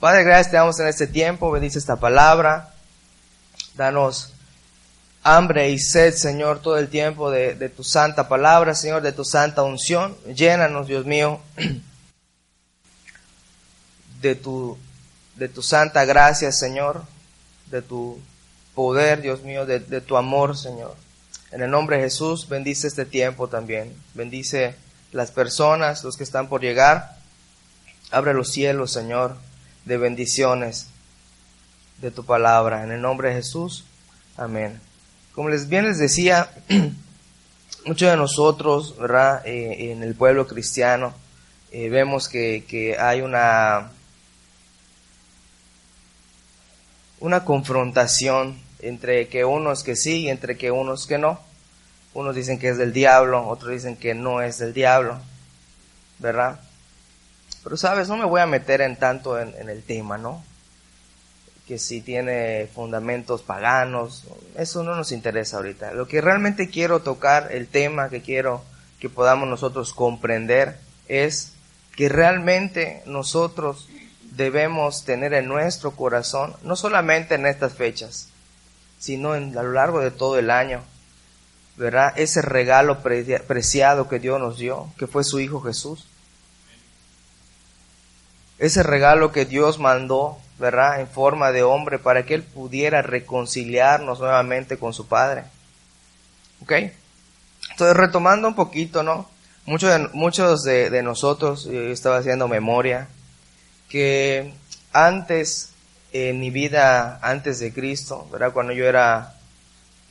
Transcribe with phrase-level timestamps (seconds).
[0.00, 2.74] Padre, gracias te damos en este tiempo, bendice esta palabra,
[3.76, 4.34] danos
[5.22, 9.24] hambre y sed, Señor, todo el tiempo de, de tu santa palabra, Señor, de tu
[9.24, 10.14] santa unción.
[10.26, 11.40] Llénanos, Dios mío,
[14.20, 14.76] de tu,
[15.36, 17.02] de tu santa gracia, Señor,
[17.70, 18.20] de tu
[18.74, 20.94] poder, Dios mío, de, de tu amor, Señor.
[21.52, 23.96] En el nombre de Jesús, bendice este tiempo también.
[24.12, 24.74] Bendice
[25.12, 27.16] las personas, los que están por llegar.
[28.10, 29.36] Abre los cielos, Señor
[29.86, 30.88] de bendiciones
[32.02, 32.82] de tu palabra.
[32.84, 33.86] En el nombre de Jesús.
[34.36, 34.78] Amén.
[35.32, 36.50] Como les bien les decía,
[37.86, 39.46] muchos de nosotros, ¿verdad?
[39.46, 41.14] Eh, en el pueblo cristiano,
[41.72, 43.90] eh, vemos que, que, hay una,
[47.20, 51.40] una confrontación entre que unos que sí y entre que unos que no.
[52.12, 55.18] Unos dicen que es del diablo, otros dicen que no es del diablo,
[56.18, 56.60] ¿verdad?
[57.66, 60.40] Pero sabes, no me voy a meter en tanto en, el tema, ¿no?
[61.66, 64.22] Que si tiene fundamentos paganos,
[64.56, 65.90] eso no nos interesa ahorita.
[65.90, 68.62] Lo que realmente quiero tocar, el tema que quiero
[69.00, 71.54] que podamos nosotros comprender es
[71.96, 73.88] que realmente nosotros
[74.30, 78.28] debemos tener en nuestro corazón, no solamente en estas fechas,
[79.00, 80.84] sino en, a lo largo de todo el año,
[81.76, 82.12] ¿verdad?
[82.14, 86.06] Ese regalo preciado que Dios nos dio, que fue su Hijo Jesús
[88.58, 91.00] ese regalo que Dios mandó, ¿verdad?
[91.00, 95.44] En forma de hombre para que Él pudiera reconciliarnos nuevamente con su Padre.
[96.62, 96.72] ¿Ok?
[97.70, 99.28] Entonces, retomando un poquito, ¿no?
[99.66, 103.08] Muchos de, muchos de, nosotros, yo estaba haciendo memoria,
[103.88, 104.54] que
[104.92, 105.72] antes,
[106.12, 108.52] en mi vida, antes de Cristo, ¿verdad?
[108.52, 109.34] Cuando yo era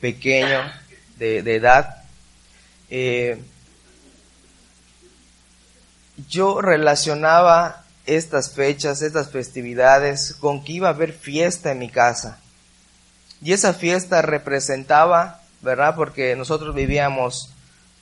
[0.00, 0.60] pequeño,
[1.16, 2.04] de, edad,
[2.90, 3.42] eh,
[6.28, 12.38] yo relacionaba estas fechas, estas festividades, con que iba a haber fiesta en mi casa.
[13.42, 15.94] Y esa fiesta representaba, ¿verdad?
[15.96, 17.52] Porque nosotros vivíamos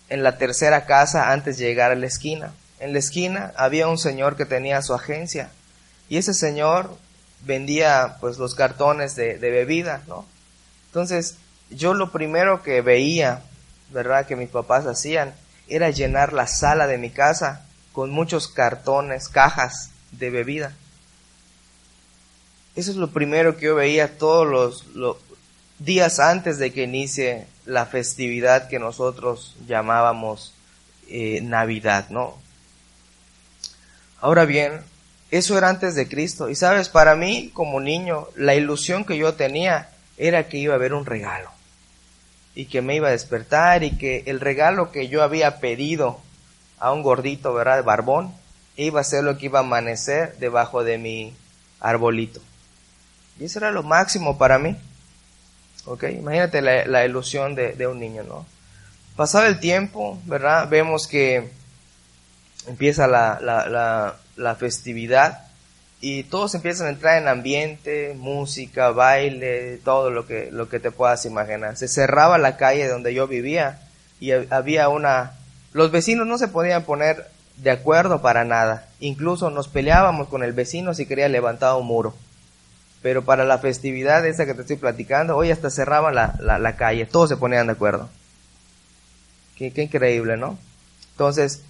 [0.09, 2.53] en la tercera casa antes de llegar a la esquina.
[2.79, 5.51] En la esquina había un señor que tenía su agencia
[6.09, 6.97] y ese señor
[7.41, 10.27] vendía pues los cartones de, de bebida, ¿no?
[10.87, 11.37] Entonces
[11.71, 13.43] yo lo primero que veía,
[13.91, 14.27] ¿verdad?
[14.27, 15.35] Que mis papás hacían
[15.67, 20.75] era llenar la sala de mi casa con muchos cartones, cajas de bebida.
[22.77, 25.17] Eso es lo primero que yo veía todos los,
[25.79, 30.55] días antes de que inicie la festividad que nosotros llamábamos
[31.09, 32.37] eh, Navidad, ¿no?
[34.21, 34.81] Ahora bien,
[35.31, 36.49] eso era antes de Cristo.
[36.49, 40.77] Y sabes, para mí como niño, la ilusión que yo tenía era que iba a
[40.77, 41.51] haber un regalo.
[42.55, 46.21] Y que me iba a despertar y que el regalo que yo había pedido
[46.79, 47.77] a un gordito, ¿verdad?
[47.77, 48.33] De barbón,
[48.77, 51.37] iba a ser lo que iba a amanecer debajo de mi
[51.81, 52.41] arbolito.
[53.39, 54.77] Y eso era lo máximo para mí.
[55.87, 56.05] ¿Ok?
[56.05, 58.47] Imagínate la, ilusión de, un niño, ¿no?
[59.17, 60.69] Pasado el tiempo, ¿verdad?
[60.69, 61.51] Vemos que
[62.67, 65.47] empieza la, la, la, festividad
[66.01, 70.91] y todos empiezan a entrar en ambiente, música, baile, todo lo que, lo que te
[70.91, 71.77] puedas imaginar.
[71.77, 73.81] Se cerraba la calle donde yo vivía
[74.21, 75.35] y había una...
[75.73, 78.89] Los vecinos no se podían poner de acuerdo para nada.
[79.01, 82.15] Incluso nos peleábamos con el vecino si quería levantar un muro.
[83.03, 87.05] Pero para la festividad esa que te estoy platicando, hoy hasta cerraban la, la, calle,
[87.05, 88.09] todos se ponían de acuerdo.
[89.57, 90.59] Qué, qué increíble, ¿no?
[91.11, 91.63] Entonces,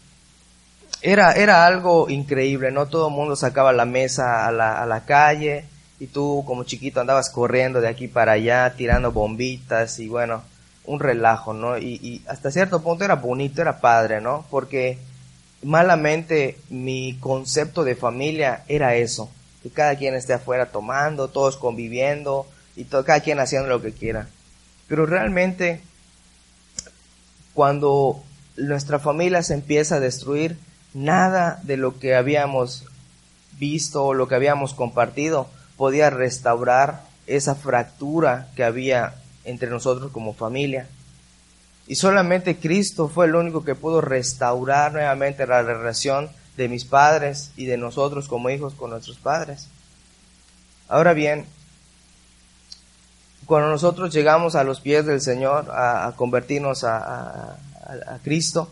[1.03, 2.87] era, era algo increíble, ¿no?
[2.87, 5.65] Todo el mundo sacaba la mesa a la, a la calle
[5.99, 10.43] y tú como chiquito andabas corriendo de aquí para allá, tirando bombitas y bueno,
[10.84, 11.77] un relajo, ¿no?
[11.78, 14.47] Y, y hasta cierto punto era bonito, era padre, ¿no?
[14.51, 14.99] Porque
[15.64, 19.30] malamente mi concepto de familia era eso,
[19.62, 23.92] que cada quien esté afuera tomando, todos conviviendo y todo, cada quien haciendo lo que
[23.92, 24.28] quiera.
[24.88, 25.80] Pero realmente
[27.54, 28.22] cuando
[28.56, 30.58] nuestra familia se empieza a destruir,
[30.92, 32.84] nada de lo que habíamos
[33.58, 40.34] visto o lo que habíamos compartido podía restaurar esa fractura que había entre nosotros como
[40.34, 40.89] familia.
[41.86, 47.51] Y solamente Cristo fue el único que pudo restaurar nuevamente la relación de mis padres
[47.57, 49.69] y de nosotros como hijos con nuestros padres.
[50.89, 51.47] Ahora bien,
[53.45, 57.59] cuando nosotros llegamos a los pies del Señor a, convertirnos a,
[58.22, 58.71] Cristo,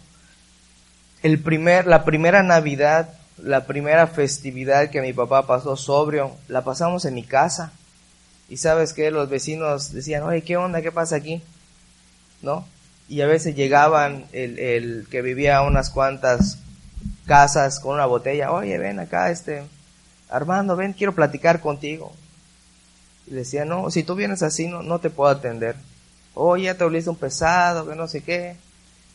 [1.22, 7.04] el primer, la primera Navidad, la primera festividad que mi papá pasó sobrio, la pasamos
[7.04, 7.72] en mi casa.
[8.48, 10.80] Y sabes que los vecinos decían, oye, ¿qué onda?
[10.80, 11.42] ¿Qué pasa aquí?
[12.40, 12.66] ¿No?
[13.08, 16.58] Y a veces llegaban el, el, que vivía unas cuantas
[17.26, 19.64] casas con una botella, oye, ven acá, este,
[20.32, 22.12] Armando, ven, quiero platicar contigo.
[23.26, 25.76] Y decía, no, si tú vienes así, no, no te puedo atender.
[26.34, 28.56] Oye, ya te volviste un pesado, que no sé qué.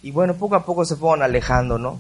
[0.04, 2.00] Y bueno, poco a poco se fueron alejando, ¿no?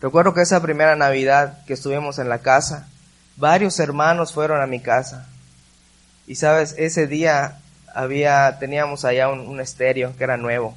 [0.00, 2.88] Recuerdo que esa primera Navidad que estuvimos en la casa,
[3.36, 5.26] varios hermanos fueron a mi casa.
[6.28, 7.58] Y sabes, ese día
[7.94, 10.76] había, teníamos allá un, estéreo que era nuevo.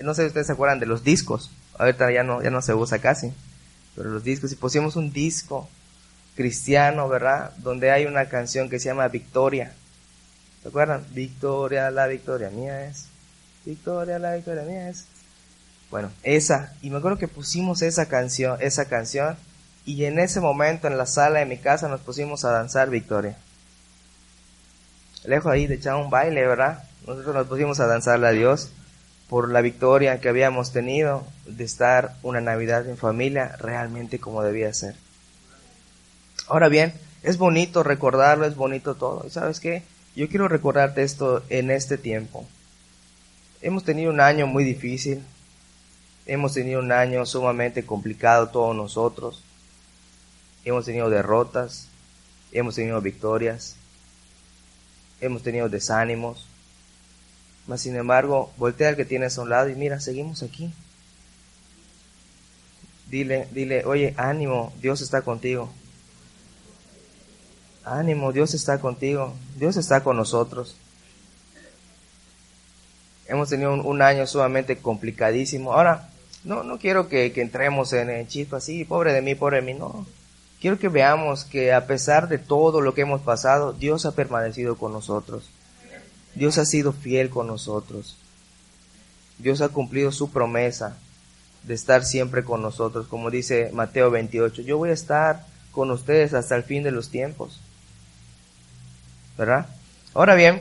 [0.00, 1.50] No sé si ustedes se acuerdan de los discos.
[1.78, 3.32] Ahorita ya no, ya no se usa casi.
[3.96, 5.68] Pero los discos, y pusimos un disco
[6.36, 7.52] cristiano, ¿verdad?
[7.58, 9.72] Donde hay una canción que se llama Victoria.
[10.62, 11.04] ¿Se acuerdan?
[11.12, 13.06] Victoria, la victoria mía es.
[13.64, 15.06] Victoria, la victoria mía es.
[15.90, 16.72] Bueno, esa.
[16.82, 19.36] Y me acuerdo que pusimos esa canción, esa canción.
[19.84, 23.36] Y en ese momento en la sala de mi casa nos pusimos a danzar Victoria.
[25.24, 26.84] Lejos ahí de echar un baile, ¿verdad?
[27.06, 28.70] Nosotros nos pusimos a danzarle a Dios
[29.28, 34.72] por la victoria que habíamos tenido de estar una Navidad en familia realmente como debía
[34.74, 34.94] ser.
[36.48, 39.24] Ahora bien, es bonito recordarlo, es bonito todo.
[39.26, 39.82] ¿Y sabes qué?
[40.16, 42.46] Yo quiero recordarte esto en este tiempo.
[43.62, 45.22] Hemos tenido un año muy difícil.
[46.26, 49.44] Hemos tenido un año sumamente complicado todos nosotros.
[50.64, 51.88] Hemos tenido derrotas.
[52.52, 53.76] Hemos tenido victorias.
[55.20, 56.46] Hemos tenido desánimos.
[57.66, 60.72] Mas sin embargo, voltea al que tienes a un lado y mira, seguimos aquí.
[63.08, 65.70] Dile, dile, oye, ánimo, Dios está contigo.
[67.84, 70.76] Ánimo, Dios está contigo, Dios está con nosotros.
[73.26, 75.72] Hemos tenido un, año sumamente complicadísimo.
[75.72, 76.08] Ahora,
[76.44, 79.74] no, no quiero que, entremos en el chip así, pobre de mí, pobre de mí,
[79.74, 80.06] no.
[80.60, 84.76] Quiero que veamos que a pesar de todo lo que hemos pasado, Dios ha permanecido
[84.76, 85.50] con nosotros.
[86.34, 88.16] Dios ha sido fiel con nosotros.
[89.38, 90.96] Dios ha cumplido su promesa
[91.62, 94.62] de estar siempre con nosotros, como dice Mateo 28.
[94.62, 97.60] Yo voy a estar con ustedes hasta el fin de los tiempos.
[99.40, 99.66] ¿verdad?
[100.12, 100.60] Ahora bien,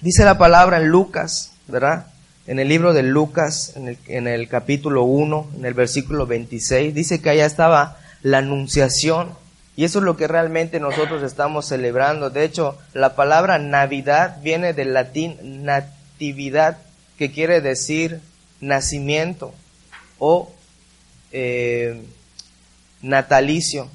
[0.00, 2.06] dice la palabra en Lucas, ¿verdad?
[2.46, 6.94] En el libro de Lucas, en el, en el capítulo 1, en el versículo 26,
[6.94, 9.36] dice que allá estaba la anunciación.
[9.76, 12.30] Y eso es lo que realmente nosotros estamos celebrando.
[12.30, 16.78] De hecho, la palabra Navidad viene del latín natividad,
[17.18, 18.20] que quiere decir
[18.60, 19.52] nacimiento
[20.18, 20.50] o
[21.32, 22.02] eh,
[23.02, 23.88] natalicio,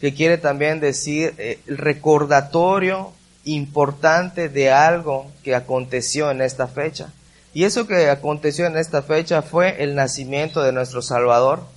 [0.00, 3.12] que quiere también decir eh, el recordatorio
[3.44, 7.12] importante de algo que aconteció en esta fecha.
[7.52, 11.73] Y eso que aconteció en esta fecha fue el nacimiento de nuestro Salvador.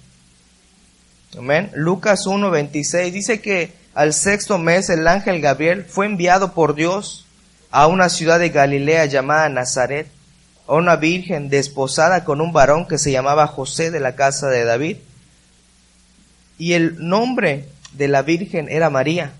[1.36, 1.72] Amén.
[1.74, 7.26] Lucas 1:26 dice que al sexto mes el ángel Gabriel fue enviado por Dios
[7.70, 10.08] a una ciudad de Galilea llamada Nazaret,
[10.68, 14.64] a una virgen desposada con un varón que se llamaba José de la casa de
[14.64, 14.98] David.
[16.58, 19.32] Y el nombre de la virgen era María.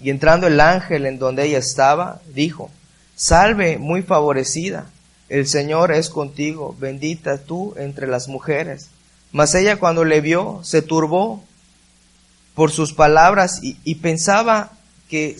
[0.00, 2.70] Y entrando el ángel en donde ella estaba, dijo,
[3.16, 4.86] Salve, muy favorecida,
[5.28, 8.90] el Señor es contigo, bendita tú entre las mujeres.
[9.34, 11.42] Mas ella cuando le vio, se turbó
[12.54, 14.70] por sus palabras y, pensaba
[15.08, 15.36] que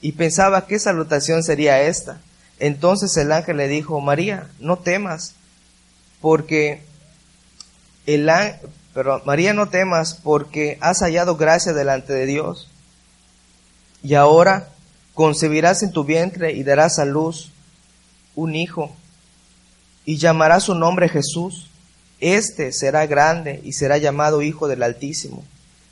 [0.00, 2.20] y pensaba qué salutación sería esta.
[2.60, 5.34] Entonces el ángel le dijo, María, no temas,
[6.20, 6.84] porque
[8.06, 8.30] el,
[8.94, 12.70] pero María, no temas porque has hallado gracia delante de Dios.
[14.04, 14.68] Y ahora
[15.12, 17.50] concebirás en tu vientre y darás a luz
[18.36, 18.94] un hijo
[20.04, 21.68] y llamarás su nombre Jesús.
[22.20, 25.44] Este será grande y será llamado Hijo del Altísimo.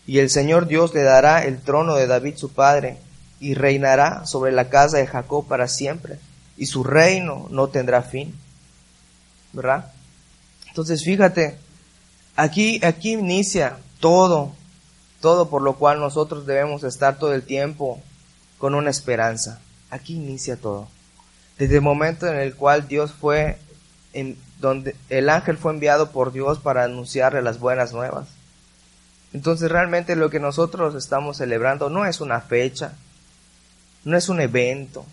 [0.07, 2.99] Y el Señor Dios le dará el trono de David su padre
[3.40, 6.19] y reinará sobre la casa de Jacob para siempre.
[6.57, 8.35] Y su reino no tendrá fin.
[9.52, 9.93] ¿Verdad?
[10.69, 11.59] Entonces fíjate,
[12.40, 14.52] Aquí, aquí inicia todo,
[15.21, 18.00] todo por lo cual nosotros debemos estar todo el tiempo
[18.57, 19.61] con una esperanza.
[19.90, 20.88] Aquí inicia todo.
[21.59, 23.59] Desde el momento en el cual Dios fue,
[24.59, 28.29] donde el ángel fue enviado por Dios para anunciarle las buenas nuevas.
[29.33, 32.93] Entonces realmente lo que nosotros estamos celebrando no es una fecha,
[34.05, 35.07] no es un evento.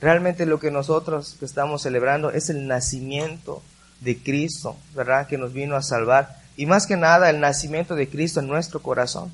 [0.00, 3.62] Realmente lo que nosotros estamos celebrando es el nacimiento
[4.00, 5.26] de Cristo, ¿verdad?
[5.26, 8.82] Que nos vino a salvar y más que nada el nacimiento de Cristo en nuestro
[8.82, 9.32] corazón.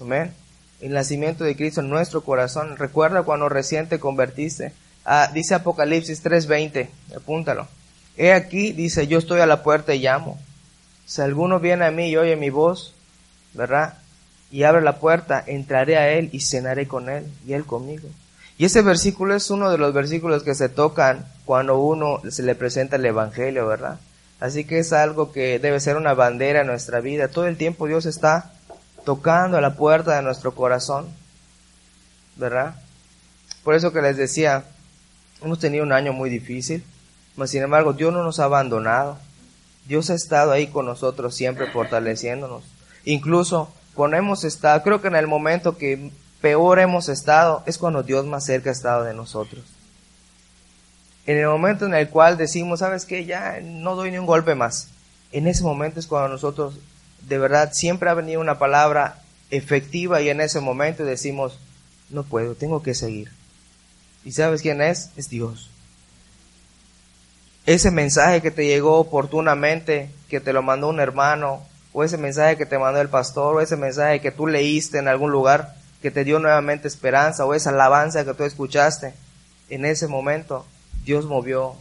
[0.00, 0.32] Amén.
[0.80, 2.76] El nacimiento de Cristo en nuestro corazón.
[2.76, 4.72] Recuerda cuando recién te convertiste.
[5.04, 7.68] Ah, dice Apocalipsis 3:20, apúntalo.
[8.16, 10.38] He aquí, dice, yo estoy a la puerta y llamo.
[11.04, 12.94] Si alguno viene a mí y oye mi voz,
[13.52, 13.94] ¿verdad?
[14.50, 18.08] Y abre la puerta, entraré a él y cenaré con él y él conmigo.
[18.56, 22.54] Y ese versículo es uno de los versículos que se tocan cuando uno se le
[22.54, 23.98] presenta el Evangelio, ¿verdad?
[24.38, 27.28] Así que es algo que debe ser una bandera en nuestra vida.
[27.28, 28.52] Todo el tiempo Dios está
[29.04, 31.08] tocando a la puerta de nuestro corazón,
[32.36, 32.76] ¿verdad?
[33.64, 34.64] Por eso que les decía,
[35.44, 36.82] hemos tenido un año muy difícil,
[37.36, 39.18] mas sin embargo Dios no nos ha abandonado.
[39.86, 42.64] Dios ha estado ahí con nosotros siempre fortaleciéndonos.
[43.04, 46.10] Incluso cuando hemos estado, creo que en el momento que
[46.40, 49.64] peor hemos estado, es cuando Dios más cerca ha estado de nosotros.
[51.26, 53.24] En el momento en el cual decimos, ¿sabes qué?
[53.24, 54.88] Ya no doy ni un golpe más.
[55.32, 56.78] En ese momento es cuando nosotros,
[57.22, 61.58] de verdad, siempre ha venido una palabra efectiva y en ese momento decimos,
[62.10, 63.30] no puedo, tengo que seguir.
[64.24, 65.10] ¿Y sabes quién es?
[65.16, 65.70] Es Dios.
[67.66, 71.62] Ese mensaje que te llegó oportunamente, que te lo mandó un hermano,
[71.92, 75.08] o ese mensaje que te mandó el pastor, o ese mensaje que tú leíste en
[75.08, 79.14] algún lugar, que te dio nuevamente esperanza, o esa alabanza que tú escuchaste,
[79.70, 80.66] en ese momento
[81.04, 81.74] Dios movió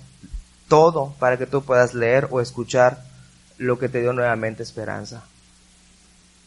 [0.69, 3.03] todo para que tú puedas leer o escuchar
[3.57, 5.23] lo que te dio nuevamente esperanza.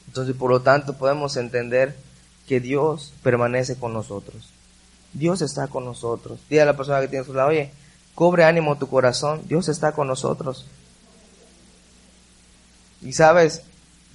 [0.07, 1.97] Entonces, por lo tanto, podemos entender
[2.49, 4.56] que Dios permanece con nosotros.
[5.17, 6.39] Dios está con nosotros.
[6.49, 7.71] Dile a la persona que tiene a su lado, oye,
[8.15, 10.67] cobre ánimo tu corazón, Dios está con nosotros.
[13.03, 13.63] Y sabes,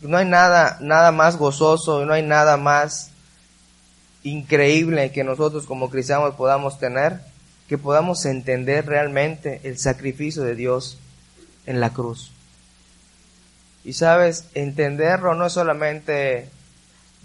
[0.02, 3.12] no hay nada, nada más gozoso, no hay nada más
[4.24, 7.20] increíble que nosotros como cristianos podamos tener
[7.68, 11.00] que podamos entender realmente el sacrificio de Dios
[11.66, 12.34] en la cruz.
[13.86, 16.50] Y sabes, entenderlo no es solamente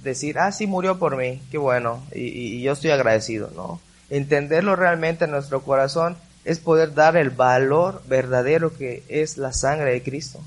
[0.02, 3.80] decir, ah, sí murió por mí, qué bueno, y, yo estoy agradecido, ¿no?
[4.10, 9.92] Entenderlo realmente en nuestro corazón es poder dar el valor verdadero que es la sangre
[9.92, 10.40] de Cristo.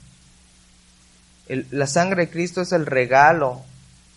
[1.48, 3.62] la sangre de Cristo es el regalo,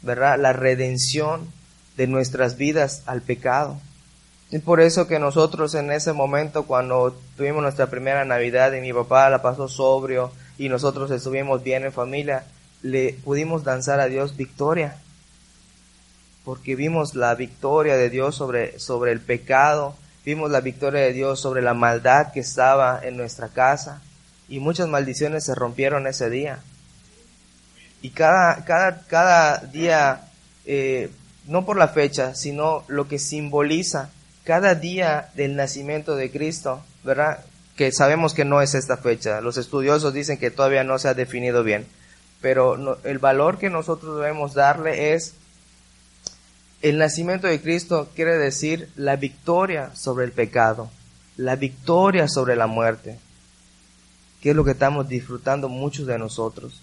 [0.03, 0.39] ¿verdad?
[0.39, 1.49] La redención
[1.97, 3.81] de nuestras vidas al pecado.
[4.53, 8.93] Es por eso que nosotros en ese momento, cuando tuvimos nuestra primera Navidad y mi
[8.93, 12.45] papá la pasó sobrio y nosotros estuvimos bien en familia,
[12.83, 14.99] le pudimos danzar a Dios victoria.
[16.44, 19.94] Porque vimos la victoria de Dios sobre, sobre el pecado,
[20.25, 24.02] vimos la victoria de Dios sobre la maldad que estaba en nuestra casa
[24.49, 26.58] y muchas maldiciones se rompieron ese día.
[28.02, 30.28] Y cada, cada, cada día,
[30.66, 31.11] eh,
[31.46, 34.11] no por la fecha, sino lo que simboliza
[34.44, 37.44] cada día del nacimiento de Cristo, ¿verdad?
[37.76, 39.40] Que sabemos que no es esta fecha.
[39.40, 41.87] Los estudiosos dicen que todavía no se ha definido bien.
[42.40, 45.34] Pero el valor que nosotros debemos darle es
[46.83, 50.91] el nacimiento de Cristo quiere decir la victoria sobre el pecado,
[51.37, 53.19] la victoria sobre la muerte,
[54.41, 56.83] que es lo que estamos disfrutando muchos de nosotros.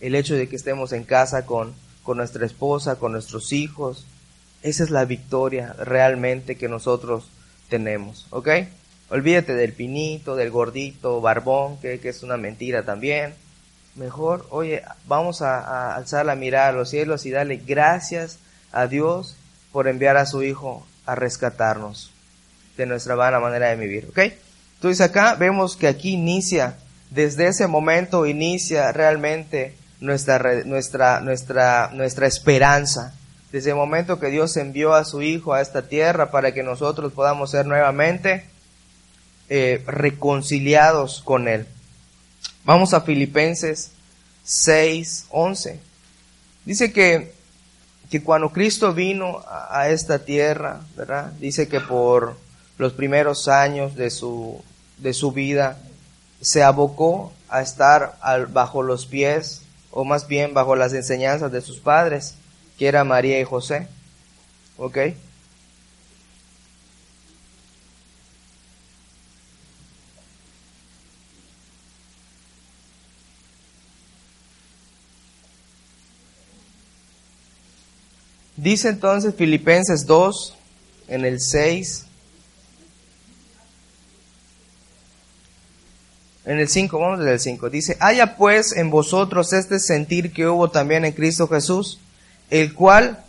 [0.00, 4.06] El hecho de que estemos en casa con, con nuestra esposa, con nuestros hijos,
[4.62, 7.30] esa es la victoria realmente que nosotros
[7.70, 8.48] tenemos, ¿ok?
[9.08, 13.34] Olvídate del pinito, del gordito, barbón, que, es una mentira también.
[13.94, 18.38] Mejor, oye, vamos a, alzar la mirada a los cielos y darle gracias
[18.72, 19.36] a Dios
[19.72, 22.12] por enviar a su Hijo a rescatarnos
[22.76, 24.18] de nuestra vana manera de vivir, ¿ok?
[24.76, 26.76] Entonces acá vemos que aquí inicia,
[27.10, 33.14] desde ese momento inicia realmente nuestra, nuestra, nuestra, nuestra esperanza
[33.52, 37.12] desde el momento que Dios envió a su Hijo a esta tierra para que nosotros
[37.12, 38.44] podamos ser nuevamente
[39.48, 41.66] eh, reconciliados con Él.
[42.64, 43.90] Vamos a Filipenses
[44.44, 45.80] 6, 11.
[46.64, 47.32] Dice que,
[48.10, 51.32] que cuando Cristo vino a, esta tierra, ¿verdad?
[51.38, 52.36] Dice que por
[52.76, 54.62] los primeros años de su,
[54.98, 55.78] de su vida
[56.40, 58.18] se abocó a estar
[58.52, 59.62] bajo los pies,
[59.92, 62.34] o más bien bajo las enseñanzas de sus padres
[62.78, 63.88] que era María y José.
[64.78, 64.98] ¿Ok?
[78.62, 80.54] Dice entonces Filipenses 2
[81.08, 82.04] en el 6.
[86.44, 87.70] En el 5, vamos desde el 5.
[87.70, 92.00] Dice, haya pues en vosotros este sentir que hubo también en Cristo Jesús
[92.50, 93.24] el cual,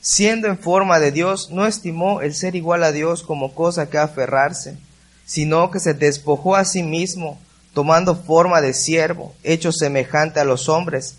[0.00, 3.98] siendo en forma de Dios, no estimó el ser igual a Dios como cosa que
[3.98, 4.76] aferrarse,
[5.24, 7.38] sino que se despojó a sí mismo,
[7.74, 11.18] tomando forma de siervo, hecho semejante a los hombres,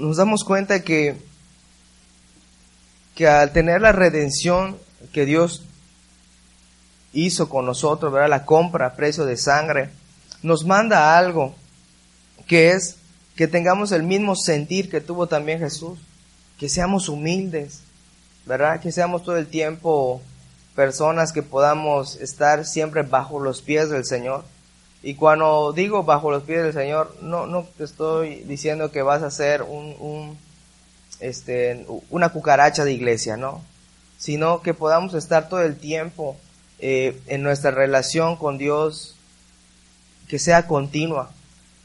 [0.00, 1.16] nos damos cuenta que,
[3.14, 4.76] que al tener la redención
[5.12, 5.64] que Dios
[7.12, 8.28] hizo con nosotros, ¿verdad?
[8.28, 9.90] La compra a precio de sangre,
[10.42, 11.54] nos manda algo
[12.46, 12.96] que es
[13.36, 15.98] que tengamos el mismo sentir que tuvo también Jesús,
[16.58, 17.80] que seamos humildes,
[18.46, 18.80] ¿verdad?
[18.80, 20.20] Que seamos todo el tiempo
[20.74, 24.44] personas que podamos estar siempre bajo los pies del Señor.
[25.02, 29.22] Y cuando digo bajo los pies del Señor, no, no te estoy diciendo que vas
[29.22, 30.38] a ser un, un
[31.20, 33.62] este, una cucaracha de iglesia, ¿no?
[34.18, 36.36] Sino que podamos estar todo el tiempo
[36.78, 39.16] eh, en nuestra relación con Dios,
[40.28, 41.30] que sea continua.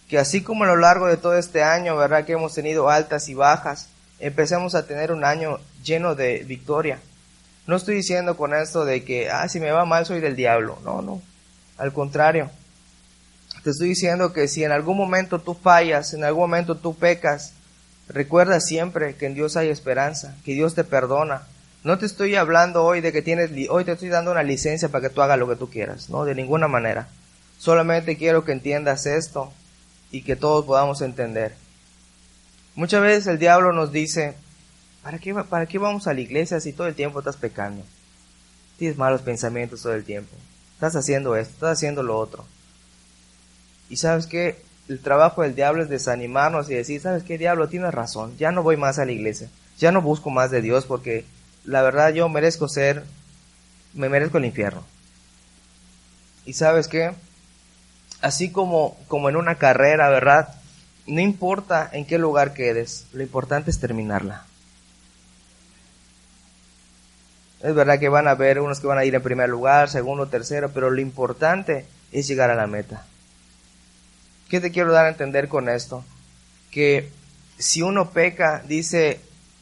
[0.09, 2.25] Que así como a lo largo de todo este año, ¿verdad?
[2.25, 3.87] Que hemos tenido altas y bajas,
[4.19, 6.99] empecemos a tener un año lleno de victoria.
[7.65, 10.77] No estoy diciendo con esto de que, ah, si me va mal soy del diablo.
[10.83, 11.21] No, no.
[11.77, 12.51] Al contrario
[13.65, 17.53] te estoy diciendo que si en algún momento tú fallas, en algún momento tú pecas,
[18.07, 21.47] recuerda siempre que en Dios hay esperanza, que Dios te perdona.
[21.83, 25.07] No te estoy hablando hoy de que tienes, hoy te estoy dando una licencia para
[25.07, 27.07] que tú hagas lo que tú quieras, no, de ninguna manera.
[27.57, 29.51] Solamente quiero que entiendas esto
[30.11, 31.55] y que todos podamos entender.
[32.75, 34.35] Muchas veces el diablo nos dice,
[35.01, 37.83] ¿para qué, ¿para qué vamos a la iglesia si todo el tiempo estás pecando?
[38.77, 40.35] Tienes malos pensamientos todo el tiempo.
[40.75, 42.45] Estás haciendo esto, estás haciendo lo otro.
[43.89, 47.93] Y sabes que el trabajo del diablo es desanimarnos y decir, sabes qué, diablo, tienes
[47.93, 51.25] razón, ya no voy más a la iglesia, ya no busco más de Dios porque
[51.63, 53.03] la verdad yo merezco ser,
[53.93, 54.83] me merezco el infierno.
[56.45, 57.13] Y sabes qué,
[58.21, 60.53] así como, como en una carrera, ¿verdad?
[61.07, 64.45] No importa en qué lugar quedes, lo importante es terminarla.
[67.61, 70.27] Es verdad que van a haber unos que van a ir en primer lugar, segundo,
[70.27, 73.05] tercero, pero lo importante es llegar a la meta.
[74.49, 76.03] ¿Qué te quiero dar a entender con esto?
[76.71, 77.09] Que
[77.57, 79.19] si uno peca, dice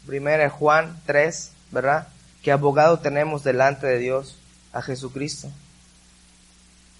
[0.08, 2.08] 1 Juan 3, ¿verdad?
[2.42, 4.38] Que abogado tenemos delante de Dios
[4.74, 5.50] a Jesucristo.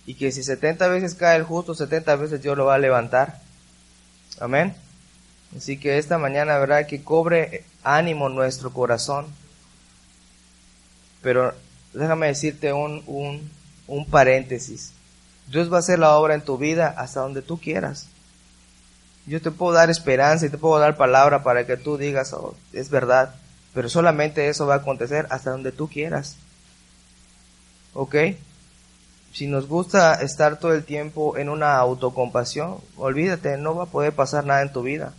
[0.06, 3.42] Y que si 70 veces cae el justo, 70 veces Dios lo va a levantar.
[4.40, 4.76] Amén.
[5.56, 6.88] Así que esta mañana, ¿verdad?
[6.88, 9.28] Que cobre ánimo nuestro corazón.
[11.22, 11.54] Pero
[11.94, 13.50] déjame decirte un, un,
[13.88, 14.94] un paréntesis.
[15.48, 18.08] Dios va a hacer la obra en tu vida hasta donde tú quieras.
[19.26, 22.56] Yo te puedo dar esperanza y te puedo dar palabra para que tú digas, oh,
[22.74, 23.36] es verdad,
[23.74, 26.38] pero solamente eso va a acontecer hasta donde tú quieras.
[27.94, 28.16] ¿Ok?
[29.34, 34.14] Si nos gusta estar todo el tiempo en una autocompasión, olvídate, no va a poder
[34.14, 35.14] pasar nada en tu vida.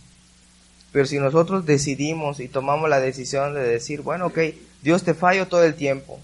[0.91, 4.39] Pero si nosotros decidimos y tomamos la decisión de decir, bueno, ok,
[4.81, 6.19] Dios te fallo todo el tiempo,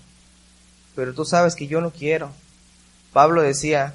[0.95, 2.31] pero tú sabes que yo no quiero,
[3.13, 3.93] Pablo decía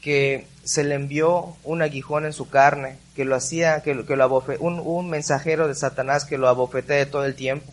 [0.00, 4.80] que se le envió un aguijón en su carne, que lo hacía, que, lo un,
[4.80, 7.72] un, mensajero de Satanás que lo abofetee todo el tiempo.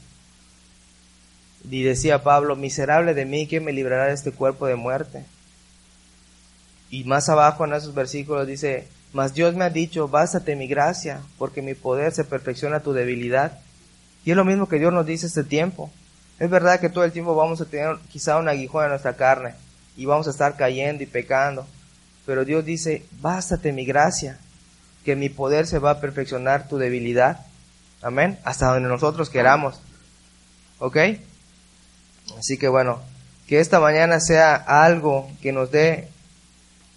[1.69, 5.25] Y decía Pablo, miserable de mí, ¿quién me librará de este cuerpo de muerte?
[6.89, 11.21] Y más abajo en esos versículos dice, mas Dios me ha dicho, bástate mi gracia,
[11.37, 13.59] porque mi poder se perfecciona tu debilidad.
[14.23, 15.91] Y es lo mismo que Dios nos dice este tiempo.
[16.39, 19.55] Es verdad que todo el tiempo vamos a tener quizá un aguijón en nuestra carne,
[19.97, 21.67] y vamos a estar cayendo y pecando.
[22.25, 24.37] Pero Dios dice, bástate mi gracia,
[25.03, 27.45] que mi poder se va a perfeccionar tu debilidad.
[28.01, 28.39] Amén.
[28.43, 29.81] Hasta donde nosotros queramos.
[30.79, 30.97] ¿Ok?
[32.37, 33.01] Así que bueno,
[33.47, 36.09] que esta mañana sea algo que nos dé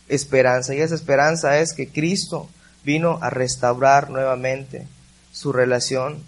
[0.09, 0.75] esperanza.
[0.75, 2.49] Y esa esperanza es que Cristo
[2.85, 4.87] vino a restaurar nuevamente
[5.33, 6.23] su relación,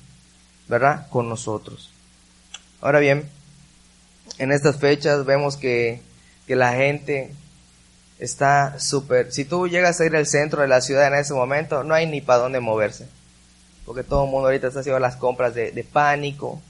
[0.68, 1.92] ¿verdad?, con nosotros.
[2.80, 3.28] Ahora bien,
[4.38, 6.00] en estas fechas vemos que
[6.46, 7.32] que la gente
[8.18, 9.32] está súper...
[9.32, 12.06] Si tú llegas a ir al centro de la ciudad en ese momento, no hay
[12.06, 13.06] ni para dónde moverse.
[13.84, 16.60] Porque todo el mundo ahorita está haciendo las compras de, de pánico,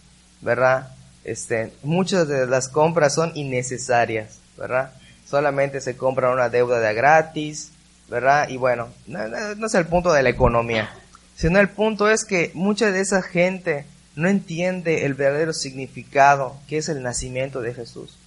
[0.40, 0.88] ¿verdad?
[1.24, 4.92] Este, muchas de las compras son innecesarias, ¿verdad?
[5.28, 7.70] Solamente se compra una deuda de gratis,
[8.08, 8.48] ¿verdad?
[8.48, 10.90] Y bueno, no, no, es el punto de la economía,
[11.37, 16.78] sino el punto es que mucha de esa gente no entiende el verdadero significado que
[16.78, 18.18] es el nacimiento de Jesús.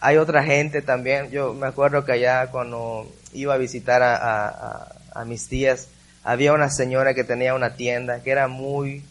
[0.00, 5.48] Hay otra gente también, yo me acuerdo que allá cuando iba a visitar a, mis
[5.48, 5.88] tías,
[6.22, 9.02] había una señora que tenía una tienda que era muy,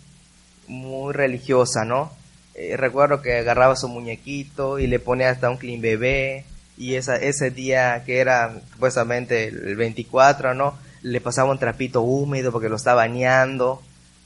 [0.68, 2.12] muy religiosa, ¿no?
[2.54, 6.46] Eh, recuerdo que agarraba su muñequito y le ponía hasta un clean bebé
[6.78, 10.78] y ese día que era supuestamente el 24, ¿no?
[11.02, 13.82] Le pasaba un trapito húmedo porque lo estaba bañando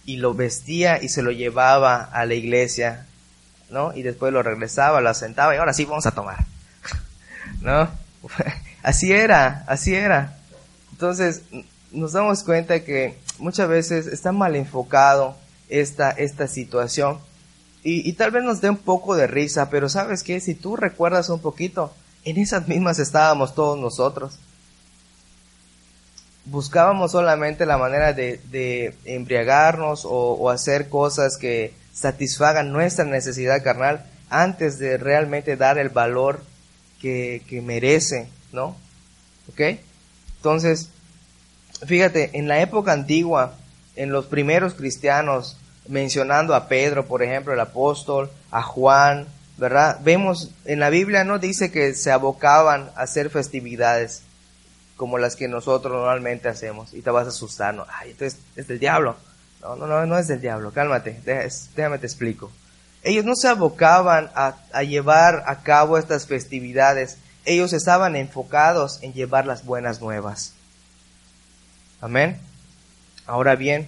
[0.05, 3.05] y lo vestía y se lo llevaba a la iglesia
[3.69, 3.93] ¿no?
[3.93, 6.45] Y después lo regresaba, lo asentaba y ahora sí vamos a tomar,
[7.61, 7.89] ¿no?
[8.83, 10.37] Así era, así era.
[10.93, 11.41] Entonces,
[11.91, 15.35] nos damos cuenta que muchas veces está mal enfocado
[15.67, 17.19] esta, esta situación
[17.83, 20.75] y, y, tal vez nos dé un poco de risa, pero sabes que si tú
[20.75, 21.93] recuerdas un poquito,
[22.25, 24.37] en esas mismas estábamos todos nosotros.
[26.43, 33.63] Buscábamos solamente la manera de, de embriagarnos o, o hacer cosas que satisfagan nuestra necesidad
[33.63, 36.41] carnal antes de realmente dar el valor
[37.01, 38.75] que, que merece, ¿no?
[39.49, 39.79] ¿Ok?
[40.37, 40.89] Entonces,
[41.85, 43.55] fíjate, en la época antigua,
[43.95, 45.57] en los primeros cristianos,
[45.87, 49.99] mencionando a Pedro, por ejemplo, el apóstol, a Juan, ¿verdad?
[50.01, 54.21] Vemos en la Biblia no dice que se abocaban a hacer festividades
[54.95, 57.85] como las que nosotros normalmente hacemos y te vas a asustar, ¿no?
[57.89, 59.17] Ay, entonces es del diablo.
[59.61, 61.19] No, no, no, no es del diablo, cálmate,
[61.75, 62.51] déjame te explico.
[63.03, 69.13] Ellos no se abocaban a, a llevar a cabo estas festividades, ellos estaban enfocados en
[69.13, 70.53] llevar las buenas nuevas.
[72.01, 72.39] Amén.
[73.25, 73.87] Ahora bien,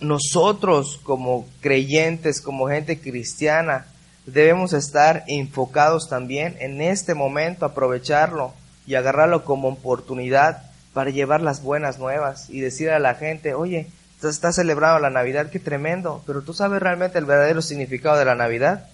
[0.00, 3.86] nosotros como creyentes, como gente cristiana,
[4.26, 8.52] debemos estar enfocados también en este momento, aprovecharlo
[8.86, 13.88] y agarrarlo como oportunidad para llevar las buenas nuevas y decir a la gente, oye,
[14.22, 18.34] está celebrando la Navidad, qué tremendo, pero tú sabes realmente el verdadero significado de la
[18.34, 18.88] Navidad.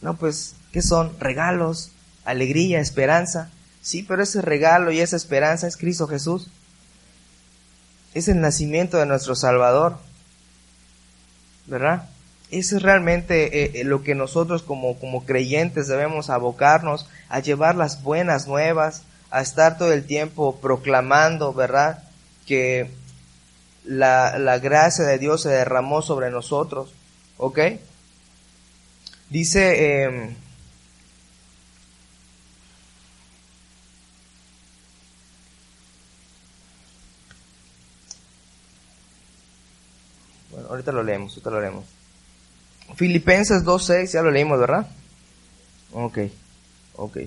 [0.00, 1.18] No, pues, ¿qué son?
[1.18, 1.92] Regalos,
[2.24, 3.50] alegría, esperanza.
[3.82, 6.48] Sí, pero ese regalo y esa esperanza es Cristo Jesús.
[8.14, 9.98] Es el nacimiento de nuestro Salvador.
[11.66, 12.08] ¿Verdad?
[12.50, 17.76] Eso es realmente eh, eh, lo que nosotros como, como creyentes debemos abocarnos a llevar
[17.76, 22.02] las buenas nuevas, a estar todo el tiempo proclamando, ¿verdad?
[22.46, 22.90] Que
[23.84, 26.92] la, la gracia de Dios se derramó sobre nosotros,
[27.38, 27.58] ¿ok?
[29.28, 30.36] Dice, eh,
[40.50, 41.84] bueno, ahorita lo leemos, ahorita lo leemos.
[42.96, 44.86] Filipenses 2.6, ya lo leímos, ¿verdad?
[45.92, 46.18] Ok,
[46.96, 47.18] ok.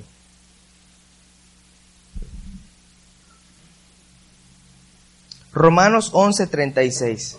[5.53, 7.37] Romanos 11:36.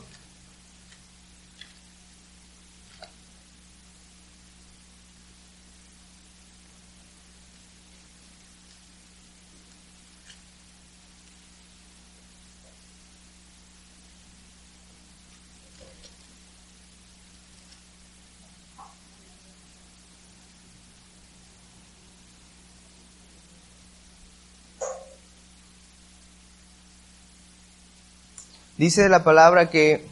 [28.76, 30.06] Dice la palabra que,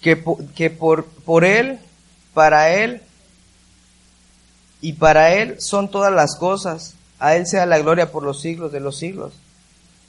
[0.00, 0.22] que,
[0.54, 1.78] que por, por Él,
[2.34, 3.02] para Él
[4.80, 6.94] y para Él son todas las cosas.
[7.18, 9.34] A Él sea la gloria por los siglos de los siglos.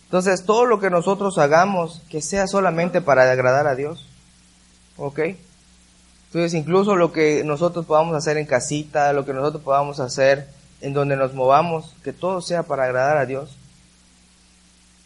[0.05, 4.07] Entonces, todo lo que nosotros hagamos, que sea solamente para agradar a Dios.
[4.95, 5.19] ¿Ok?
[6.27, 10.47] Entonces, incluso lo que nosotros podamos hacer en casita, lo que nosotros podamos hacer
[10.81, 13.57] en donde nos movamos, que todo sea para agradar a Dios.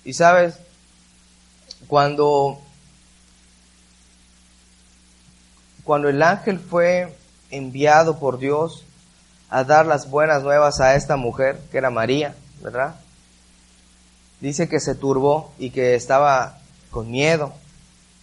[0.03, 0.59] Y sabes,
[1.87, 2.59] cuando,
[5.83, 7.15] cuando el ángel fue
[7.49, 8.85] enviado por Dios
[9.49, 12.95] a dar las buenas nuevas a esta mujer, que era María, ¿verdad?
[14.39, 16.57] Dice que se turbó y que estaba
[16.89, 17.53] con miedo.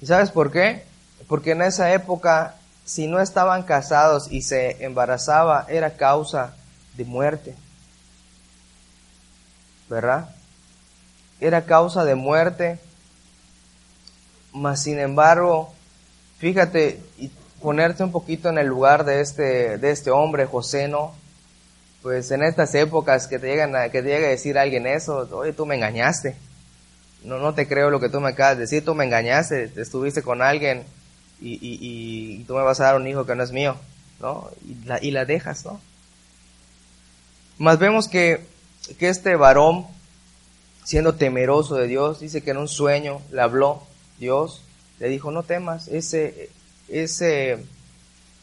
[0.00, 0.84] ¿Y sabes por qué?
[1.28, 6.54] Porque en esa época, si no estaban casados y se embarazaba, era causa
[6.96, 7.54] de muerte.
[9.88, 10.30] ¿Verdad?
[11.40, 12.80] Era causa de muerte
[14.58, 15.72] mas sin embargo,
[16.38, 21.14] fíjate y ponerte un poquito en el lugar de este, de este hombre, José, ¿no?
[22.02, 25.28] Pues en estas épocas que te llegan a, que te llega a decir alguien eso,
[25.32, 26.36] oye, tú me engañaste.
[27.24, 30.22] No, no te creo lo que tú me acabas de decir, tú me engañaste, estuviste
[30.22, 30.84] con alguien
[31.40, 33.76] y, y, tú me vas a dar un hijo que no es mío,
[34.20, 34.48] ¿no?
[34.64, 35.80] Y la, y la dejas, ¿no?
[37.58, 38.46] Más vemos que,
[38.98, 39.86] que este varón,
[40.84, 43.87] siendo temeroso de Dios, dice que en un sueño le habló
[44.18, 44.62] Dios
[44.98, 46.50] le dijo, no temas, ese,
[46.88, 47.64] ese,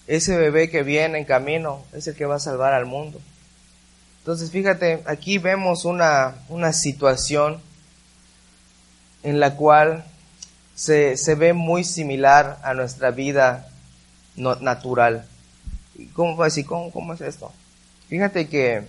[0.07, 3.19] ese bebé que viene en camino es el que va a salvar al mundo.
[4.19, 7.61] Entonces, fíjate, aquí vemos una, una situación
[9.23, 10.05] en la cual
[10.75, 13.69] se, se, ve muy similar a nuestra vida
[14.35, 15.25] no, natural.
[16.13, 17.51] ¿Cómo, así, ¿Cómo, ¿Cómo es esto?
[18.07, 18.87] Fíjate que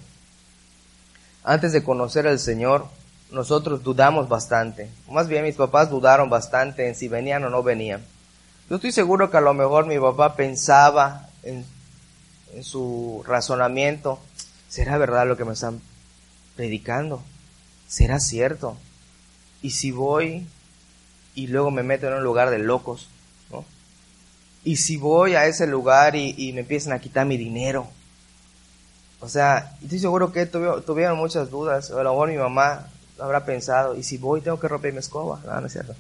[1.43, 2.89] antes de conocer al Señor,
[3.31, 4.91] nosotros dudamos bastante.
[5.11, 8.03] Más bien mis papás dudaron bastante en si venían o no venían.
[8.69, 11.65] Yo estoy seguro que a lo mejor mi papá pensaba en,
[12.53, 14.19] en su razonamiento,
[14.69, 15.81] ¿será verdad lo que me están
[16.57, 17.23] predicando?
[17.87, 18.77] ¿Será cierto?
[19.63, 20.47] Y si voy
[21.35, 23.09] y luego me meto en un lugar de locos,
[23.51, 23.65] ¿no?
[24.65, 27.87] Y si voy a ese lugar y, me empiezan a quitar mi dinero,
[29.21, 33.97] o sea, estoy seguro que tuvieron, muchas dudas, a lo mejor mi mamá habrá pensado,
[33.97, 35.95] y si voy tengo que romper mi escoba, no, no es cierto.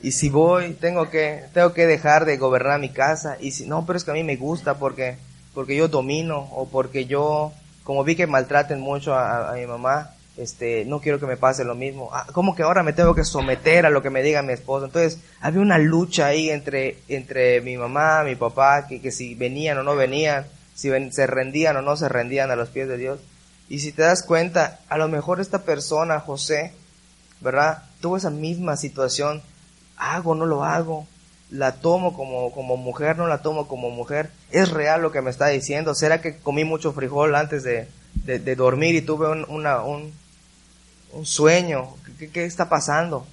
[0.00, 3.84] Y si voy tengo que, tengo que dejar de gobernar mi casa, y si no,
[3.86, 5.16] pero es que a mí me gusta porque,
[5.54, 7.52] porque yo domino, o porque yo,
[7.84, 11.74] como vi que maltraten mucho a mi mamá, este, no quiero que me pase lo
[11.74, 12.10] mismo.
[12.12, 14.86] Ah, ¿Cómo que ahora me tengo que someter a lo que me diga mi esposo?
[14.86, 19.78] Entonces, había una lucha ahí entre, entre mi mamá, mi papá, que, que si venían
[19.78, 23.18] o no venían, si se rendían o no se rendían a los pies de Dios.
[23.68, 26.72] Y si te das cuenta, a lo mejor esta persona, José,
[27.40, 27.84] ¿verdad?
[28.00, 29.42] Tuvo esa misma situación.
[29.96, 31.06] Hago, no lo hago.
[31.50, 34.30] La tomo como, como mujer, no la tomo como mujer.
[34.50, 35.94] ¿Es real lo que me está diciendo?
[35.94, 40.12] ¿Será que comí mucho frijol antes de, de, dormir y tuve un, un,
[41.12, 41.94] un sueño,
[42.32, 43.26] ¿qué, está pasando?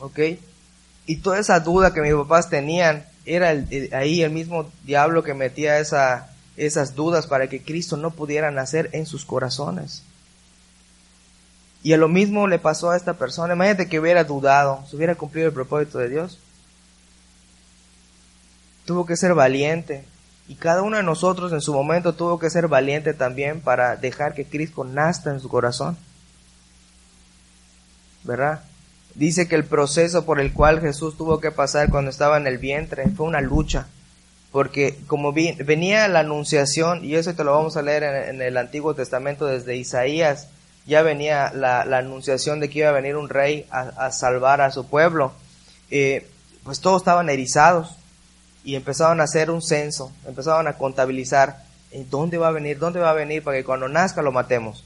[0.00, 0.18] ¿Ok?
[1.06, 3.54] Y toda esa duda que mis papás tenían, era
[3.92, 8.90] ahí el mismo diablo que metía esa, esas dudas para que Cristo no pudiera nacer
[8.92, 10.02] en sus corazones.
[11.82, 13.54] Y a lo mismo le pasó a esta persona.
[13.54, 16.38] Imagínate que hubiera dudado, se hubiera cumplido el propósito de Dios.
[18.84, 20.04] Tuvo que ser valiente.
[20.48, 24.34] Y cada uno de nosotros en su momento tuvo que ser valiente también para dejar
[24.34, 25.96] que Cristo nazca en su corazón.
[28.26, 28.60] ¿verdad?
[29.14, 32.58] Dice que el proceso por el cual Jesús tuvo que pasar cuando estaba en el
[32.58, 33.86] vientre fue una lucha,
[34.56, 38.94] porque como venía la anunciación, y eso te lo vamos a leer en, el Antiguo
[38.94, 40.48] Testamento desde Isaías,
[40.86, 44.86] ya venía la, anunciación de que iba a venir un rey a, salvar a su
[44.86, 45.34] pueblo,
[45.90, 46.26] eh,
[46.64, 47.98] pues todos estaban erizados
[48.64, 51.58] y empezaban a hacer un censo, empezaban a contabilizar,
[52.08, 52.78] ¿dónde va a venir?
[52.78, 53.44] ¿Dónde va a venir?
[53.44, 54.84] Para que cuando nazca lo matemos.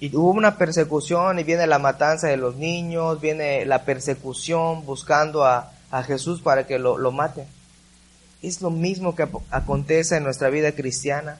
[0.00, 5.46] Y hubo una persecución y viene la matanza de los niños, viene la persecución buscando
[5.46, 5.72] a,
[6.06, 7.46] Jesús para que lo, lo mate.
[8.42, 11.38] Es lo mismo que acontece en nuestra vida cristiana.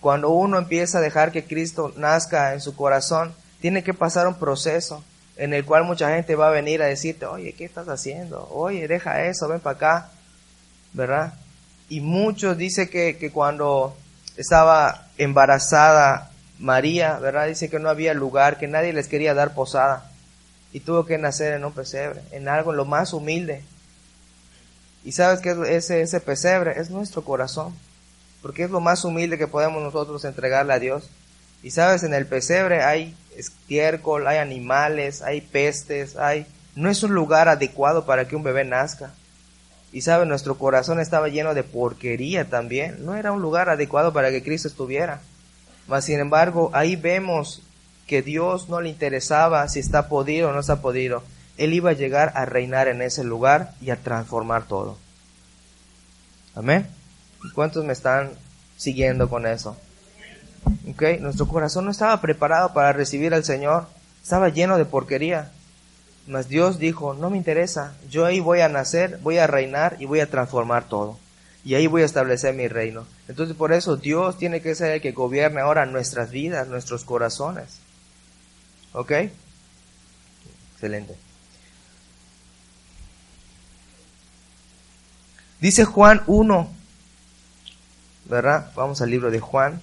[0.00, 4.34] Cuando uno empieza a dejar que Cristo nazca en su corazón, tiene que pasar un
[4.34, 5.04] proceso
[5.36, 8.48] en el cual mucha gente va a venir a decirte, oye, ¿qué estás haciendo?
[8.50, 10.10] Oye, deja eso, ven para acá,
[10.92, 11.34] ¿verdad?
[11.88, 13.96] Y muchos dicen que, que cuando
[14.36, 17.46] estaba embarazada María, ¿verdad?
[17.46, 20.10] Dice que no había lugar, que nadie les quería dar posada.
[20.72, 23.64] Y tuvo que nacer en un pesebre, en algo lo más humilde.
[25.04, 27.74] Y sabes que ese, ese pesebre es nuestro corazón,
[28.42, 31.08] porque es lo más humilde que podemos nosotros entregarle a Dios.
[31.62, 36.46] Y sabes, en el pesebre hay estiércol, hay animales, hay pestes, hay...
[36.74, 39.12] No es un lugar adecuado para que un bebé nazca.
[39.92, 43.04] Y sabes, nuestro corazón estaba lleno de porquería también.
[43.04, 45.20] No era un lugar adecuado para que Cristo estuviera.
[45.88, 47.62] Mas, sin embargo, ahí vemos
[48.06, 51.22] que Dios no le interesaba si está podido o no está podido.
[51.60, 54.96] Él iba a llegar a reinar en ese lugar y a transformar todo.
[56.54, 56.86] Amén.
[57.54, 58.30] ¿Cuántos me están
[58.78, 59.76] siguiendo con eso?
[60.92, 61.20] Okay.
[61.20, 63.88] Nuestro corazón no estaba preparado para recibir al Señor.
[64.22, 65.52] Estaba lleno de porquería.
[66.26, 67.92] Mas Dios dijo, no me interesa.
[68.08, 71.18] Yo ahí voy a nacer, voy a reinar y voy a transformar todo
[71.62, 73.06] y ahí voy a establecer mi reino.
[73.28, 77.80] Entonces por eso Dios tiene que ser el que gobierne ahora nuestras vidas, nuestros corazones.
[78.92, 79.12] ¿Ok?
[80.74, 81.29] Excelente.
[85.60, 86.70] Dice Juan 1,
[88.24, 88.72] ¿verdad?
[88.74, 89.80] Vamos al libro de Juan.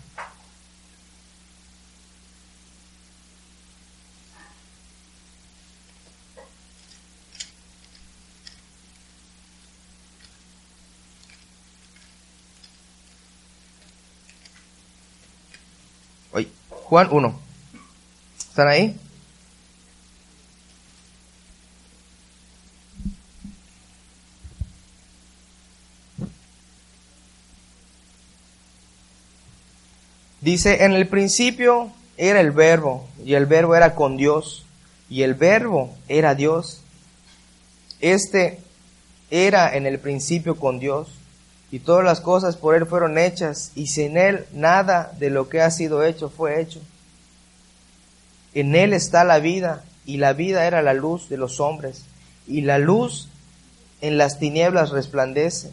[16.88, 17.40] Juan 1.
[18.40, 18.98] ¿Están ahí?
[30.48, 34.66] Dice, en el principio era el verbo, y el verbo era con Dios,
[35.10, 36.84] y el verbo era Dios.
[38.00, 38.58] Este
[39.30, 41.10] era en el principio con Dios
[41.70, 45.60] y todas las cosas por Él fueron hechas, y sin Él nada de lo que
[45.60, 46.80] ha sido hecho fue hecho.
[48.54, 52.04] En Él está la vida, y la vida era la luz de los hombres,
[52.48, 53.28] y la luz
[54.00, 55.72] en las tinieblas resplandece,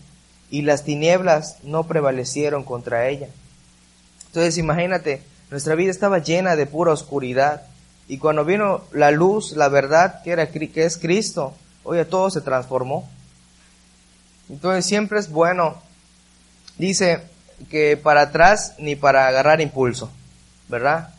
[0.51, 3.29] y las tinieblas no prevalecieron contra ella.
[4.35, 7.63] Entonces imagínate, nuestra vida estaba llena de pura oscuridad,
[8.09, 12.41] y cuando vino la luz, la verdad que, era, que es Cristo, oye, todo se
[12.41, 13.09] transformó.
[14.49, 15.81] Entonces siempre es bueno,
[16.79, 17.21] dice
[17.71, 20.11] que para atrás ni para agarrar impulso,
[20.69, 21.11] ¿verdad?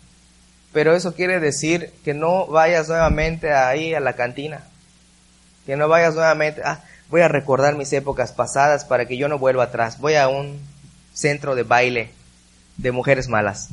[0.73, 4.59] Pero eso quiere decir que no vayas nuevamente ahí a la cantina,
[5.65, 9.39] Que no vayas nuevamente, ah, voy a recordar mis épocas pasadas para que yo no
[9.39, 10.01] vuelva atrás.
[10.01, 10.59] Voy a un
[11.13, 12.11] centro de baile
[12.77, 13.69] de mujeres malas.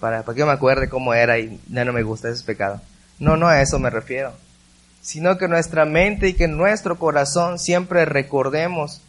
[0.00, 2.80] Para, para que me acuerde cómo era y ya no me gusta, ese es pecado.
[3.18, 4.32] No, no a eso me refiero.
[5.00, 9.02] Sino que nuestra mente y que nuestro corazón siempre recordemos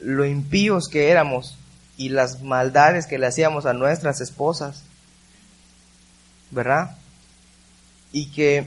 [0.00, 1.58] lo impíos que éramos
[1.96, 4.82] y las maldades que le hacíamos a nuestras esposas.
[6.50, 6.96] ¿Verdad?
[8.12, 8.66] Y que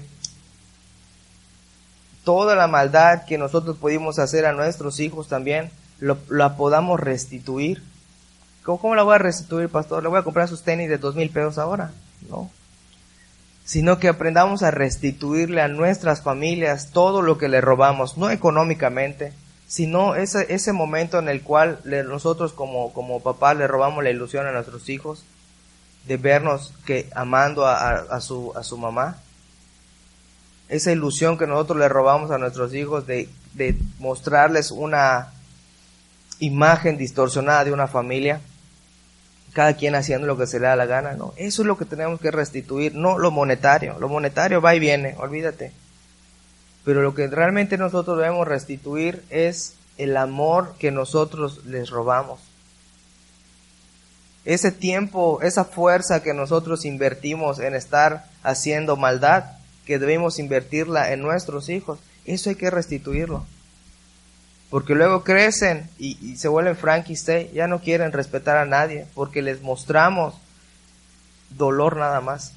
[2.23, 7.83] toda la maldad que nosotros pudimos hacer a nuestros hijos también, lo, la podamos restituir.
[8.63, 10.03] ¿Cómo, la voy a restituir, pastor?
[10.03, 11.91] ¿Le voy a comprar sus tenis de dos mil pesos ahora?
[12.29, 12.49] No.
[13.65, 19.33] Sino que aprendamos a restituirle a nuestras familias todo lo que le robamos, no económicamente,
[19.67, 24.47] sino ese, ese momento en el cual nosotros como, como papá le robamos la ilusión
[24.47, 25.25] a nuestros hijos
[26.05, 29.17] de vernos que amando a, a, su, a su mamá,
[30.69, 35.33] esa ilusión que nosotros le robamos a nuestros hijos de, de mostrarles una
[36.39, 38.41] imagen distorsionada de una familia,
[39.53, 41.33] cada quien haciendo lo que se le da la gana, ¿no?
[41.37, 43.97] Eso es lo que tenemos que restituir, no lo monetario.
[43.99, 45.71] Lo monetario va y viene, olvídate.
[46.83, 52.41] Pero lo que realmente nosotros debemos restituir es el amor que nosotros les robamos.
[54.43, 59.45] Ese tiempo, esa fuerza que nosotros invertimos en estar haciendo maldad,
[59.85, 63.45] que debemos invertirla en nuestros hijos, eso hay que restituirlo.
[64.73, 69.61] Porque luego crecen y, se vuelven Frankenstein, ya no quieren respetar a nadie, porque les
[69.61, 70.33] mostramos
[71.51, 72.53] dolor nada más.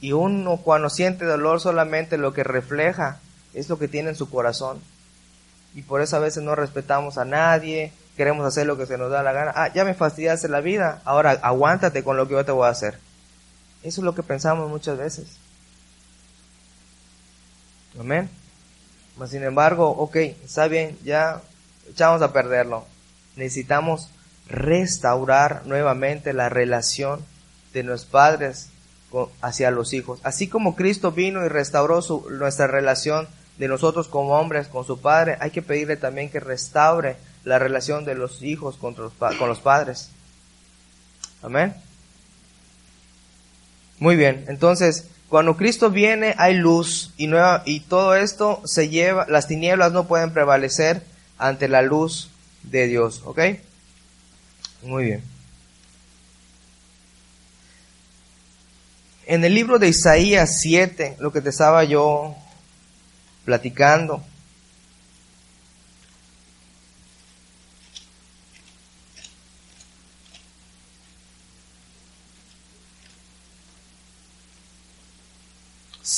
[0.00, 3.18] Y uno cuando siente dolor solamente lo que refleja
[3.54, 4.80] es lo que tiene en su corazón.
[5.74, 9.10] Y por eso a veces no respetamos a nadie, queremos hacer lo que se nos
[9.10, 9.52] da la gana.
[9.56, 12.70] Ah, ya me fastidiaste la vida, ahora aguántate con lo que yo te voy a
[12.70, 13.00] hacer.
[13.82, 15.38] Eso es lo que pensamos muchas veces.
[17.98, 18.30] Amén.
[19.26, 21.42] Sin embargo, ok, está bien, ya
[21.90, 22.84] echamos a perderlo.
[23.36, 24.10] Necesitamos
[24.48, 27.24] restaurar nuevamente la relación
[27.72, 28.70] de nuestros padres
[29.40, 30.20] hacia los hijos.
[30.22, 33.28] Así como Cristo vino y restauró su, nuestra relación
[33.58, 38.04] de nosotros como hombres con su Padre, hay que pedirle también que restaure la relación
[38.04, 40.10] de los hijos los, con los padres.
[41.42, 41.74] Amén.
[44.00, 49.92] Muy bien, entonces cuando Cristo viene hay luz y, todo esto se lleva, las tinieblas
[49.92, 51.02] no pueden prevalecer
[51.36, 52.30] ante la luz
[52.62, 53.40] de Dios, ¿ok?
[54.82, 55.22] Muy bien.
[59.26, 62.34] En el libro de Isaías 7, lo que te estaba yo
[63.44, 64.22] platicando,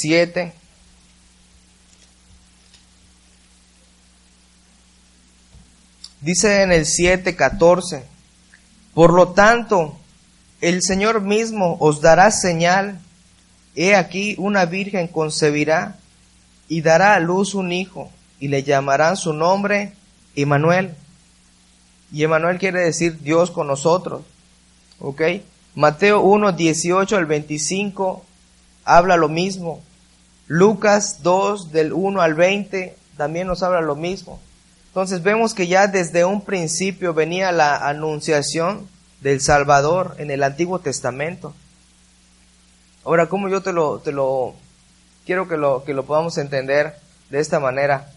[0.00, 0.54] Siete.
[6.22, 8.04] Dice en el 7:14,
[8.94, 9.98] por lo tanto,
[10.62, 12.98] el Señor mismo os dará señal,
[13.74, 15.98] he aquí una virgen concebirá
[16.66, 19.92] y dará a luz un hijo, y le llamarán su nombre
[20.34, 20.94] Emanuel.
[22.10, 24.22] Y Emanuel quiere decir Dios con nosotros.
[24.98, 25.20] ¿Ok?
[25.74, 28.24] Mateo 1, 18 al 25
[28.84, 29.82] habla lo mismo.
[30.52, 34.40] Lucas 2 del 1 al 20 también nos habla lo mismo.
[34.88, 38.88] Entonces vemos que ya desde un principio venía la anunciación
[39.20, 41.54] del Salvador en el Antiguo Testamento.
[43.04, 44.56] Ahora, ¿cómo yo te lo, te lo
[45.24, 46.96] quiero que lo, que lo podamos entender
[47.30, 48.10] de esta manera?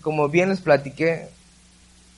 [0.00, 1.28] Como bien les platiqué,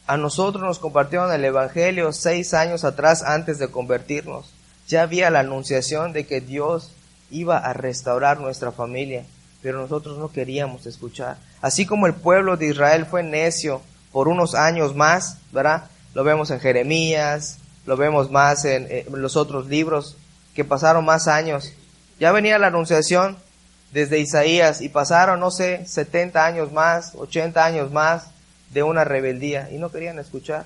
[0.07, 4.55] a nosotros nos compartieron el Evangelio seis años atrás antes de convertirnos.
[4.87, 6.93] Ya había la anunciación de que Dios
[7.33, 9.25] iba a restaurar nuestra familia,
[9.63, 11.37] pero nosotros no queríamos escuchar.
[11.61, 15.85] Así como el pueblo de Israel fue necio por unos años más, ¿verdad?
[16.15, 20.17] Lo vemos en Jeremías, lo vemos más en, los otros libros
[20.55, 21.73] que pasaron más años.
[22.19, 23.37] Ya venía la anunciación
[23.93, 28.27] desde Isaías y pasaron, no sé, 70 años más, 80 años más
[28.71, 30.65] de una rebeldía y no querían escuchar.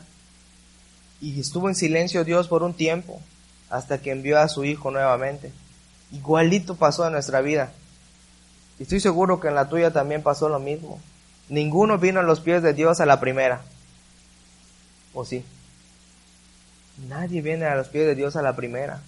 [1.20, 3.20] Y estuvo en silencio Dios por un tiempo
[3.70, 5.53] hasta que envió a su Hijo nuevamente.
[6.12, 7.72] Igualito pasó en nuestra vida.
[8.79, 11.01] Y estoy seguro que en la tuya también pasó lo mismo.
[11.49, 13.62] Ninguno vino a los pies de Dios a la primera.
[15.12, 15.45] ¿O sí?
[17.09, 19.01] Nadie viene a los pies de Dios a la primera.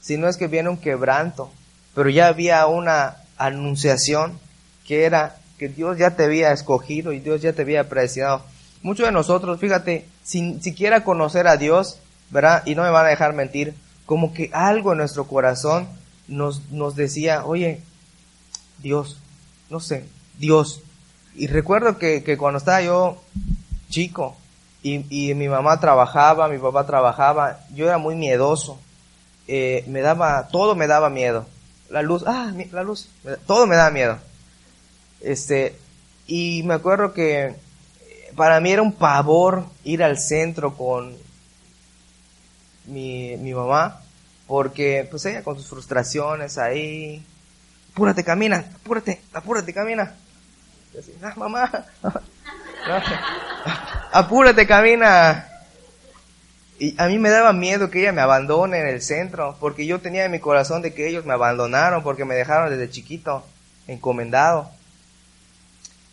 [0.00, 1.50] Si no es que viene un quebranto.
[1.94, 4.38] Pero ya había una anunciación
[4.86, 8.42] que era que Dios ya te había escogido y Dios ya te había predestinado.
[8.82, 11.98] Muchos de nosotros, fíjate, sin siquiera conocer a Dios,
[12.30, 12.62] ¿verdad?
[12.66, 15.88] Y no me van a dejar mentir, como que algo en nuestro corazón
[16.28, 17.80] nos, nos decía, oye,
[18.84, 19.16] Dios,
[19.70, 20.04] no sé,
[20.38, 20.82] Dios,
[21.34, 23.16] Y recuerdo que, que cuando estaba yo
[23.88, 24.36] chico
[24.82, 28.78] y, y, mi mamá trabajaba, mi papá trabajaba, yo era muy miedoso.
[29.48, 31.46] Eh, me daba, todo me daba miedo.
[31.88, 33.08] La luz, ah, la luz,
[33.46, 34.18] todo me daba miedo.
[35.20, 35.74] Este,
[36.26, 37.56] y me acuerdo que
[38.36, 41.16] para mí era un pavor ir al centro con
[42.84, 44.02] mi, mi mamá,
[44.46, 47.24] porque pues ella con sus frustraciones ahí,
[47.94, 50.14] apúrate, camina, apúrate, apúrate, camina.
[51.22, 51.70] ah, mamá,
[54.12, 55.48] apúrate, camina.
[56.80, 60.00] Y a mí me daba miedo que ella me abandone en el centro, porque yo
[60.00, 63.46] tenía en mi corazón de que ellos me abandonaron, porque me dejaron desde chiquito,
[63.86, 64.72] encomendado.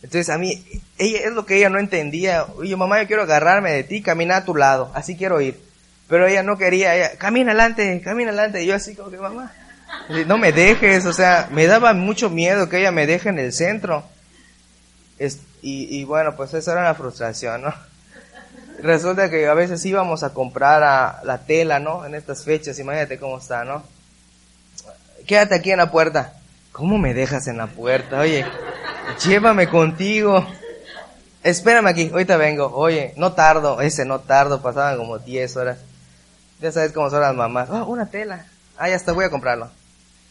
[0.04, 0.64] Entonces a mí,
[0.98, 2.46] ella es lo que ella no entendía.
[2.56, 5.60] Oye, mamá, yo quiero agarrarme de ti, camina a tu lado, así quiero ir.
[6.06, 8.62] Pero ella no quería, ella, camina adelante, camina adelante.
[8.62, 9.52] Y yo así como que, mamá,
[10.26, 13.52] no me dejes, o sea, me daba mucho miedo que ella me deje en el
[13.52, 14.04] centro.
[15.18, 17.74] y, y bueno, pues esa era la frustración, ¿no?
[18.82, 22.04] Resulta que a veces íbamos a comprar a la tela, ¿no?
[22.04, 23.84] En estas fechas, imagínate cómo está, ¿no?
[25.26, 26.34] Quédate aquí en la puerta.
[26.72, 28.18] ¿Cómo me dejas en la puerta?
[28.18, 28.44] Oye,
[29.24, 30.44] llévame contigo.
[31.44, 32.72] Espérame aquí, ahorita vengo.
[32.74, 35.78] Oye, no tardo, ese no tardo, pasaban como 10 horas.
[36.60, 37.70] Ya sabes cómo son las mamás.
[37.70, 38.46] Oh, una tela.
[38.78, 39.70] Ah, ya está, voy a comprarlo.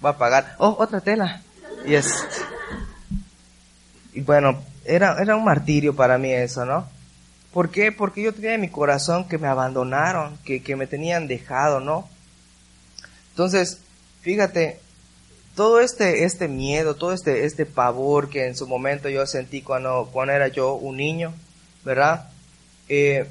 [0.01, 0.55] Voy a pagar.
[0.57, 1.41] Oh, otra tela.
[1.85, 2.27] Y es...
[4.13, 6.87] Y bueno, era, era un martirio para mí eso, ¿no?
[7.53, 7.91] ¿Por qué?
[7.91, 12.09] Porque yo tenía en mi corazón que me abandonaron, que, que me tenían dejado, ¿no?
[13.29, 13.79] Entonces,
[14.21, 14.79] fíjate,
[15.55, 20.09] todo este, este miedo, todo este, este pavor que en su momento yo sentí cuando,
[20.11, 21.33] cuando era yo un niño,
[21.83, 22.29] ¿verdad?
[22.89, 23.27] Eh,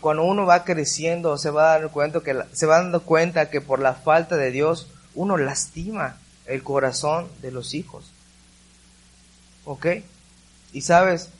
[0.00, 3.80] cuando uno va creciendo se va dando cuenta que se va dando cuenta que por
[3.80, 8.12] la falta de Dios uno lastima el corazón de los hijos.
[9.64, 9.86] ¿Ok?
[10.72, 11.30] Y sabes,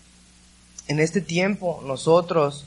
[0.88, 2.64] en este tiempo nosotros,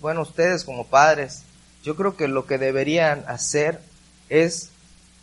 [0.00, 1.42] bueno, ustedes como padres,
[1.82, 3.80] yo creo que lo que deberían hacer
[4.28, 4.70] es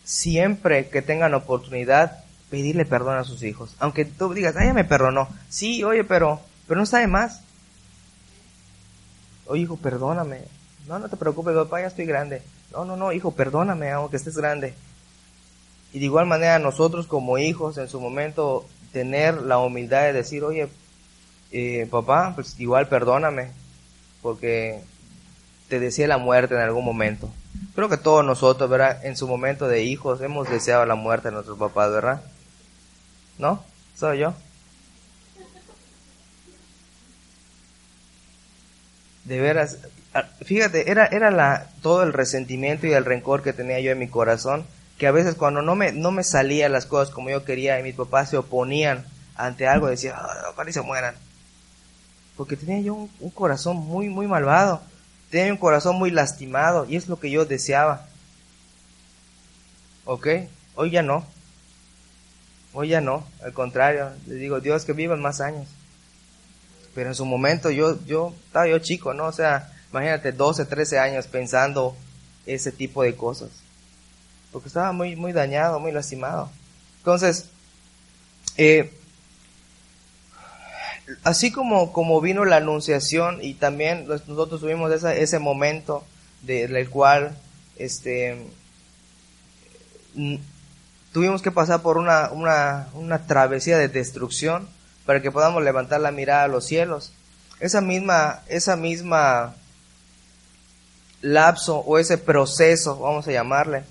[0.04, 3.76] siempre que tengan oportunidad, pedirle perdón a sus hijos.
[3.80, 5.28] Aunque tú digas, ay, ya me perdonó.
[5.50, 7.42] Sí, oye, pero, pero no sabe más.
[9.46, 10.42] Oye, hijo, perdóname.
[10.88, 12.42] No, no te preocupes, papá, ya estoy grande.
[12.72, 14.74] No, no, no, hijo, perdóname, aunque estés grande.
[15.94, 20.44] Y de igual manera nosotros como hijos en su momento tener la humildad de decir,
[20.44, 20.68] oye,
[21.52, 23.52] eh, papá, pues igual perdóname,
[24.24, 24.82] porque
[25.70, 27.30] te decía la muerte en algún momento.
[27.76, 29.06] Creo que todos nosotros, ¿verdad?
[29.06, 32.22] En su momento de hijos hemos deseado la muerte de nuestros papás, ¿verdad?
[33.38, 33.64] ¿No?
[33.96, 34.34] ¿Soy yo?
[39.26, 39.78] De veras,
[40.14, 44.00] ah, fíjate, era, era la, todo el resentimiento y el rencor que tenía yo en
[44.00, 44.66] mi corazón,
[44.98, 47.84] que a veces cuando no me, no me salían las cosas como yo quería y
[47.84, 51.16] mis papás se oponían ante algo, decía, ah, se mueran.
[52.38, 54.82] Porque tenía yo un corazón muy, muy malvado
[55.34, 58.06] tenía un corazón muy lastimado y es lo que yo deseaba.
[60.06, 60.28] ¿Ok?
[60.76, 61.26] Hoy ya no.
[62.72, 63.26] Hoy ya no.
[63.44, 65.68] Al contrario, le digo, Dios que vivan más años.
[66.94, 69.26] Pero en su momento yo, yo, estaba yo chico, ¿no?
[69.26, 71.98] O sea, imagínate 12, 13 años pensando
[72.46, 73.50] ese tipo de cosas.
[74.54, 76.50] Porque estaba muy, muy dañado, muy lastimado.
[77.00, 77.50] Entonces,
[78.56, 78.94] eh,
[81.24, 86.06] así como, como vino la anunciación y también nosotros tuvimos ese momento
[86.44, 87.38] del cual
[87.78, 88.48] este,
[91.12, 94.70] tuvimos que pasar por una, una, una travesía de destrucción
[95.06, 97.12] para que podamos levantar la mirada a los cielos.
[97.60, 99.56] Esa misma, esa misma
[101.22, 103.84] lapso o ese proceso, vamos a llamarle,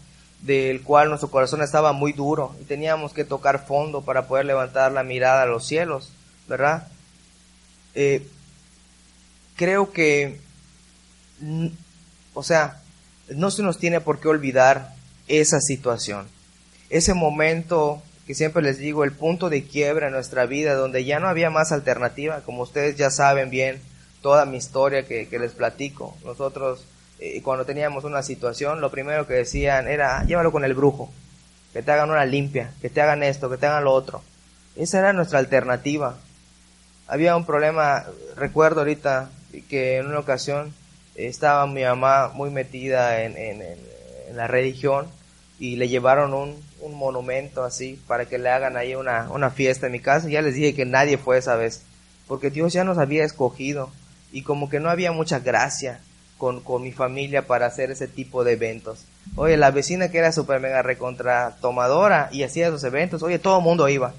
[0.43, 4.93] del cual nuestro corazón estaba muy duro y teníamos que tocar fondo para poder levantar
[4.93, 6.13] la mirada a los cielos,
[6.49, 6.89] ¿verdad?
[7.95, 8.27] Eh,
[9.57, 10.39] creo que,
[12.35, 12.81] o sea,
[13.29, 14.95] no se nos tiene por qué olvidar
[15.29, 16.27] esa situación,
[16.91, 21.19] ese momento que siempre les digo, el punto de quiebra en nuestra vida, donde ya
[21.19, 23.81] no había más alternativa, como ustedes ya saben bien
[24.21, 26.17] toda mi historia que, les platico.
[26.25, 26.85] Nosotros,
[27.23, 31.11] eh, cuando teníamos una situación, lo primero que decían era, llévalo con el brujo,
[31.73, 34.23] que te hagan una limpia, que te hagan esto, que te hagan lo otro.
[34.77, 36.17] Esa era nuestra alternativa
[37.13, 38.07] había un problema,
[38.37, 39.31] recuerdo ahorita
[39.69, 40.73] que en una ocasión
[41.15, 43.63] estaba mi mamá muy metida en,
[44.35, 45.09] la religión
[45.59, 46.57] y le llevaron un,
[46.95, 50.29] monumento así para que le hagan ahí una, una fiesta en mi casa.
[50.31, 51.83] ya les dije que nadie fue esa vez,
[52.27, 53.91] porque Dios ya nos había escogido
[54.33, 56.01] y como que no había mucha gracia
[56.43, 59.05] con, con mi familia para hacer ese tipo de eventos.
[59.37, 63.59] Oye, la vecina que era super mega recontra tomadora y hacía esos eventos, oye, todo
[63.59, 64.13] el mundo iba.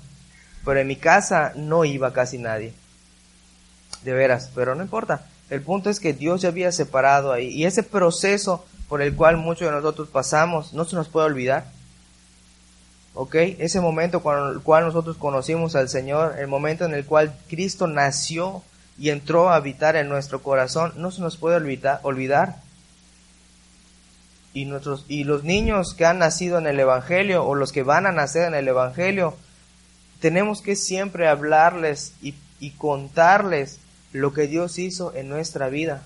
[0.63, 2.73] pero en mi casa no iba casi nadie.
[4.05, 5.25] De veras, pero no importa.
[5.49, 7.49] El punto es que Dios ya había separado ahí.
[7.49, 11.65] Y ese proceso por el cual muchos de nosotros pasamos no se nos puede olvidar.
[13.15, 13.35] ¿Ok?
[13.35, 17.85] Ese momento con el cual nosotros conocimos al Señor, el momento en el cual Cristo
[17.85, 18.63] nació
[18.97, 21.57] y entró a habitar en nuestro corazón, no se nos puede
[22.03, 22.57] olvidar.
[24.53, 28.05] Y, nuestros, y los niños que han nacido en el Evangelio o los que van
[28.05, 29.35] a nacer en el Evangelio,
[30.19, 33.79] tenemos que siempre hablarles y, y contarles
[34.11, 36.03] lo que Dios hizo en nuestra vida.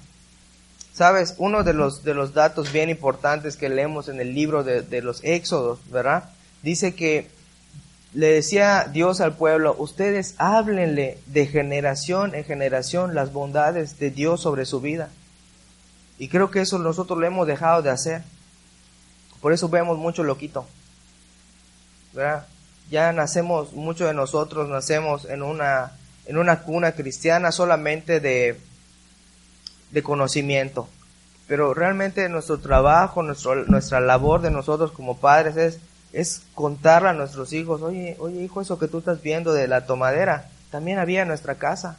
[0.94, 4.82] Sabes, uno de los, de los datos bien importantes que leemos en el libro de,
[4.82, 6.30] de los Éxodos, ¿verdad?
[6.64, 7.30] Dice que
[8.14, 14.42] le decía Dios al pueblo, ustedes háblenle de generación en generación las bondades de Dios
[14.42, 15.10] sobre su vida.
[16.18, 18.24] Y creo que eso nosotros lo hemos dejado de hacer.
[19.42, 20.66] Por eso vemos mucho loquito.
[22.14, 22.48] ¿verdad?
[22.90, 25.92] Ya nacemos, muchos de nosotros nacemos en una
[26.28, 28.60] en una cuna cristiana solamente de,
[29.92, 30.90] de conocimiento.
[31.48, 35.80] Pero realmente nuestro trabajo, nuestro, nuestra labor de nosotros como padres es,
[36.14, 39.86] es contarle a nuestros hijos, oye, oye hijo, eso que tú estás viendo de la
[39.86, 41.98] tomadera, también había en nuestra casa.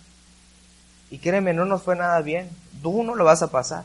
[1.11, 2.51] Y créeme, no nos fue nada bien.
[2.83, 3.85] Tú no lo vas a pasar.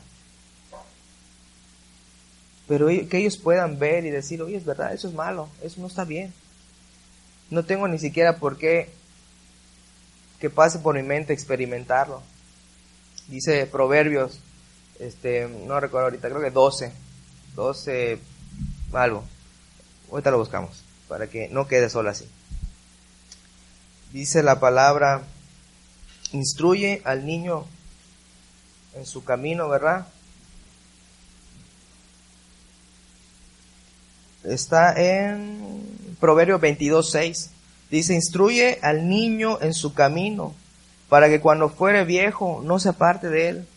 [2.67, 5.87] Pero que ellos puedan ver y decir, oye, es verdad, eso es malo, eso no
[5.87, 6.33] está bien.
[7.49, 8.89] No tengo ni siquiera por qué
[10.39, 12.21] que pase por mi mente experimentarlo.
[13.27, 14.39] Dice Proverbios,
[14.99, 16.91] este, no recuerdo ahorita, creo que 12,
[17.55, 18.19] 12,
[18.93, 19.23] algo.
[20.13, 22.29] Ahorita lo buscamos, para que no quede solo así.
[24.11, 25.23] Dice la palabra,
[26.33, 27.65] instruye al niño
[28.93, 30.05] en su camino, ¿verdad?
[34.43, 37.49] Está en Proverbios 22, 6.
[37.89, 40.53] Dice, instruye al niño en su camino,
[41.09, 43.67] para que cuando fuere viejo no se aparte de él.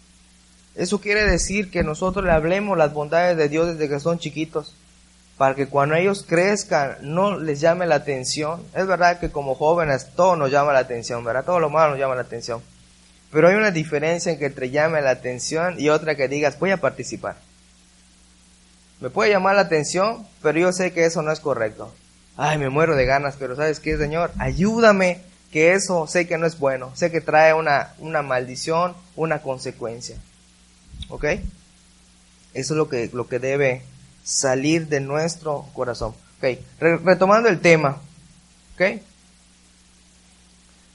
[0.75, 4.75] Eso quiere decir que nosotros le hablemos las bondades de Dios desde que son chiquitos,
[5.37, 8.63] para que cuando ellos crezcan no les llame la atención.
[8.75, 11.45] Es verdad que como jóvenes todo nos llama la atención, ¿verdad?
[11.45, 12.63] Todo lo malo nos llama la atención.
[13.31, 16.79] Pero hay una diferencia en que llame la atención y otra que digas, voy a
[16.79, 17.37] participar.
[19.01, 21.93] Me puede llamar la atención, pero yo sé que eso no es correcto
[22.37, 24.31] ay, me muero de ganas, pero ¿sabes qué, Señor?
[24.39, 25.21] Ayúdame,
[25.51, 30.17] que eso sé que no es bueno, sé que trae una, una maldición, una consecuencia.
[31.09, 31.25] ¿Ok?
[31.25, 31.41] Eso
[32.55, 33.83] es lo que, lo que debe
[34.27, 36.13] salir de nuestro corazón.
[36.39, 37.97] Ok, retomando el tema.
[38.75, 39.01] ¿Ok?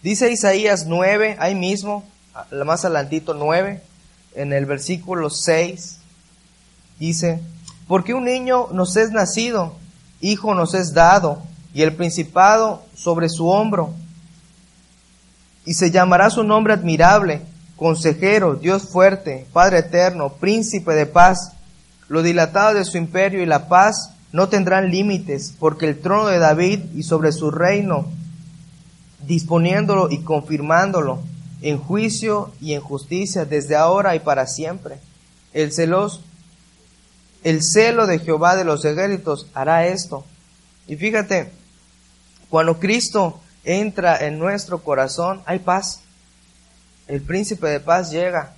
[0.04, 2.04] Dice Isaías 9, ahí mismo,
[2.66, 3.82] más adelantito 9,
[4.36, 5.98] en el versículo 6,
[7.00, 7.40] dice,
[7.88, 9.76] porque un niño nos es nacido,
[10.20, 11.42] Hijo nos es dado,
[11.74, 13.94] y el principado sobre su hombro.
[15.66, 17.42] Y se llamará su nombre admirable,
[17.76, 21.54] consejero, Dios fuerte, Padre eterno, príncipe de paz.
[22.12, 26.40] Lo dilatado de su imperio y la paz no tendrán límites, porque el trono de
[26.40, 28.06] David y sobre su reino,
[29.26, 31.22] disponiéndolo y confirmándolo
[31.62, 34.98] en juicio y en justicia desde ahora y para siempre.
[35.54, 36.20] El celoso
[37.46, 40.26] el celo de Jehová de los ejércitos hará esto.
[40.88, 41.50] Y fíjate,
[42.50, 46.02] cuando Cristo entra en nuestro corazón, hay paz.
[47.08, 48.54] El príncipe de paz llega.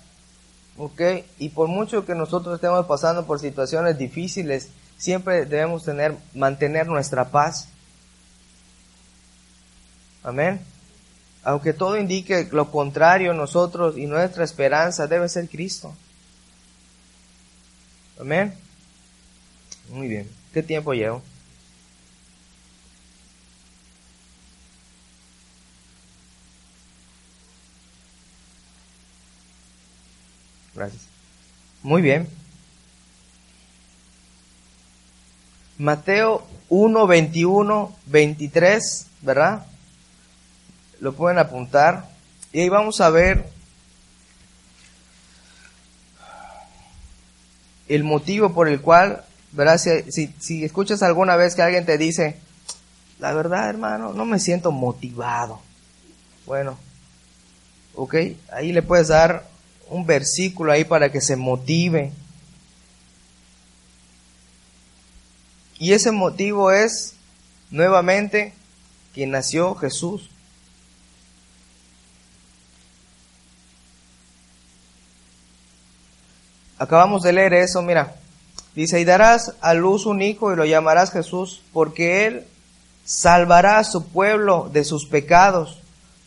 [0.78, 1.02] ¿Ok?
[1.40, 7.30] Y por mucho que nosotros estemos pasando por situaciones difíciles, siempre debemos tener, mantener nuestra
[7.30, 7.68] paz.
[10.24, 10.62] Amén.
[11.44, 15.94] Aunque todo indique lo contrario, nosotros y nuestra esperanza debe ser Cristo.
[18.20, 18.54] Amén.
[19.90, 20.30] Muy bien.
[20.54, 21.22] ¿Qué tiempo llevo?
[30.84, 31.08] Gracias.
[31.82, 32.28] Muy bien.
[35.78, 39.66] Mateo 1, 21, 23, ¿verdad?
[41.00, 42.10] Lo pueden apuntar.
[42.52, 43.50] Y ahí vamos a ver
[47.88, 49.24] el motivo por el cual
[49.54, 49.78] ¿verdad?
[49.78, 52.40] Si, si, escuchas alguna vez que alguien te dice,
[53.20, 55.62] la verdad, hermano, no me siento motivado.
[56.46, 56.78] Bueno,
[57.96, 58.16] ok,
[58.52, 59.53] ahí le puedes dar
[59.90, 62.12] un versículo ahí para que se motive.
[65.80, 67.16] Y ese motivo es,
[67.70, 68.54] nuevamente,
[69.14, 70.30] que nació Jesús.
[76.78, 78.16] Acabamos de leer eso, mira.
[78.76, 82.48] Dice, y darás a luz un hijo y lo llamarás Jesús, porque él
[83.06, 85.80] salvará a su pueblo de sus pecados.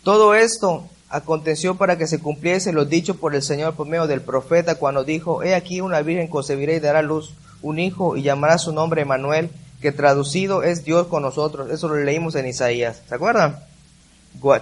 [0.05, 4.21] Todo esto aconteció para que se cumpliese lo dicho por el Señor por medio del
[4.21, 8.59] profeta cuando dijo, He aquí una virgen concebirá y dará luz un hijo y llamará
[8.59, 9.51] su nombre Emanuel,
[9.81, 11.71] que traducido es Dios con nosotros.
[11.71, 13.03] Eso lo leímos en Isaías.
[13.09, 13.59] ¿Se acuerdan?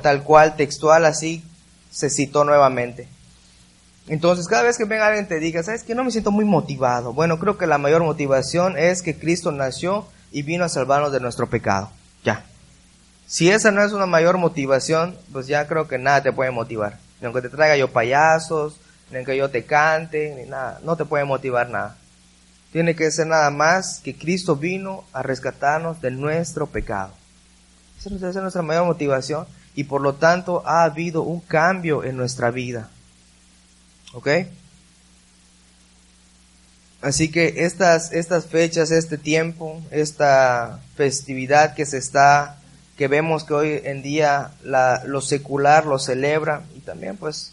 [0.02, 1.42] Tal cual, textual, así
[1.90, 3.08] se citó nuevamente.
[4.06, 7.12] Entonces, cada vez que venga alguien te diga, ¿sabes que No me siento muy motivado.
[7.12, 11.20] Bueno, creo que la mayor motivación es que Cristo nació y vino a salvarnos de
[11.20, 11.90] nuestro pecado.
[12.22, 12.44] Ya.
[13.34, 17.00] Si esa no es una mayor motivación, pues ya creo que nada te puede motivar.
[17.20, 18.76] Ni aunque te traiga yo payasos,
[19.10, 20.78] ni aunque yo te cante, ni nada.
[20.84, 21.96] No te puede motivar nada.
[22.70, 27.12] Tiene que ser nada más que Cristo vino a rescatarnos de nuestro pecado.
[27.98, 32.52] Esa es nuestra mayor motivación y por lo tanto ha habido un cambio en nuestra
[32.52, 32.88] vida.
[34.12, 34.28] ¿Ok?
[37.02, 42.60] Así que estas, estas fechas, este tiempo, esta festividad que se está,
[42.96, 47.52] que vemos que hoy en día la, lo secular lo celebra y también pues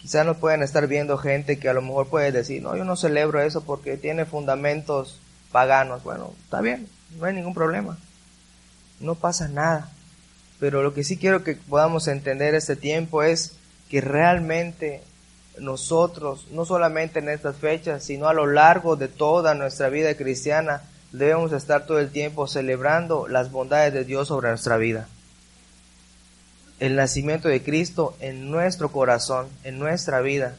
[0.00, 2.96] quizás nos pueden estar viendo gente que a lo mejor puede decir, no, yo no
[2.96, 5.20] celebro eso porque tiene fundamentos
[5.52, 6.02] paganos.
[6.02, 6.88] Bueno, está bien,
[7.18, 7.98] no hay ningún problema.
[8.98, 9.90] No pasa nada.
[10.58, 13.56] Pero lo que sí quiero que podamos entender este tiempo es
[13.88, 15.02] que realmente
[15.58, 20.82] nosotros, no solamente en estas fechas, sino a lo largo de toda nuestra vida cristiana,
[21.12, 25.08] debemos estar todo el tiempo celebrando las bondades de Dios sobre nuestra vida.
[26.78, 30.56] El nacimiento de Cristo en nuestro corazón, en nuestra vida,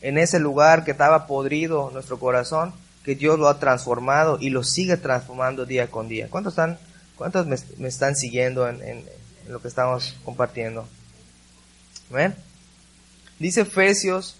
[0.00, 2.72] en ese lugar que estaba podrido nuestro corazón,
[3.04, 6.28] que Dios lo ha transformado y lo sigue transformando día con día.
[6.30, 6.78] ¿Cuántos están,
[7.16, 9.04] cuántos me, están siguiendo en
[9.48, 10.86] lo que estamos compartiendo.
[12.10, 12.34] ¿Ven?
[13.38, 14.36] Dice Efesios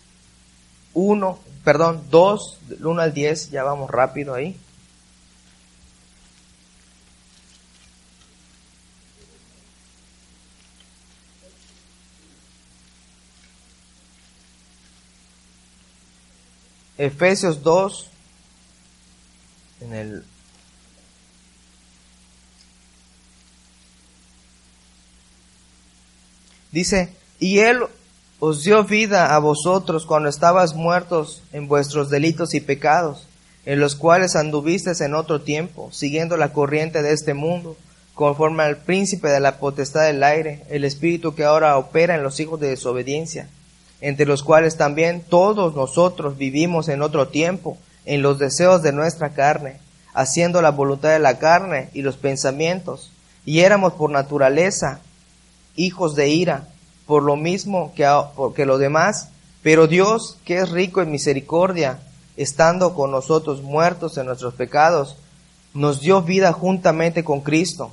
[0.94, 4.58] 1, perdón, 2, del 1 al 10, ya vamos rápido ahí.
[17.02, 18.06] Efesios 2,
[19.80, 20.24] en el
[26.70, 27.80] Dice, y Él
[28.38, 33.26] os dio vida a vosotros cuando estabas muertos en vuestros delitos y pecados,
[33.66, 37.76] en los cuales anduvisteis en otro tiempo, siguiendo la corriente de este mundo,
[38.14, 42.38] conforme al príncipe de la potestad del aire, el espíritu que ahora opera en los
[42.38, 43.48] hijos de desobediencia,
[44.02, 49.30] entre los cuales también todos nosotros vivimos en otro tiempo, en los deseos de nuestra
[49.30, 49.78] carne,
[50.12, 53.12] haciendo la voluntad de la carne y los pensamientos,
[53.46, 54.98] y éramos por naturaleza
[55.76, 56.66] hijos de ira,
[57.06, 58.06] por lo mismo que,
[58.56, 59.28] que los demás,
[59.62, 62.00] pero Dios, que es rico en misericordia,
[62.36, 65.16] estando con nosotros muertos en nuestros pecados,
[65.74, 67.92] nos dio vida juntamente con Cristo,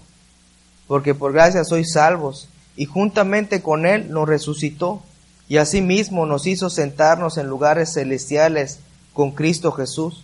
[0.87, 5.03] porque por gracia sois salvos, y juntamente con Él nos resucitó,
[5.49, 8.79] y asimismo nos hizo sentarnos en lugares celestiales
[9.13, 10.23] con Cristo Jesús,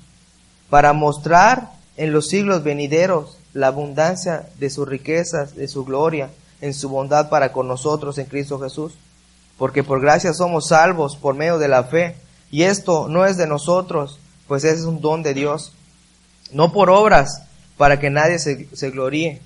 [0.69, 6.29] para mostrar en los siglos venideros la abundancia de sus riquezas, de su gloria,
[6.61, 8.93] en su bondad para con nosotros en Cristo Jesús.
[9.57, 12.17] Porque por gracia somos salvos por medio de la fe.
[12.51, 15.73] Y esto no es de nosotros, pues es un don de Dios.
[16.51, 17.43] No por obras,
[17.77, 19.41] para que nadie se, se gloríe.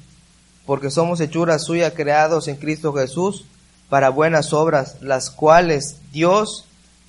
[0.66, 3.46] Porque somos hechuras suyas creados en Cristo Jesús
[3.90, 6.66] para buenas obras, las cuales Dios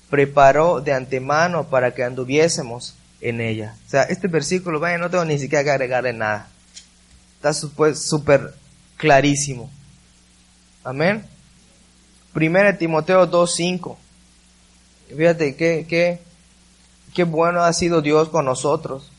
[0.08, 3.76] preparó de antemano para que anduviésemos en ella.
[3.86, 6.48] O sea, este versículo, vaya, no tengo ni siquiera que agregarle nada.
[7.36, 8.54] Está súper
[8.96, 9.70] clarísimo.
[10.82, 11.24] Amén.
[12.32, 13.96] Primera Timoteo 2.5.
[15.16, 16.20] Fíjate qué, qué,
[17.14, 19.10] qué bueno ha sido Dios con nosotros.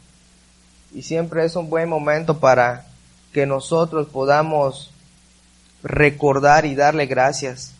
[0.93, 2.87] Y siempre es un buen momento para
[3.33, 4.91] que nosotros podamos
[5.83, 7.73] recordar y darle gracias.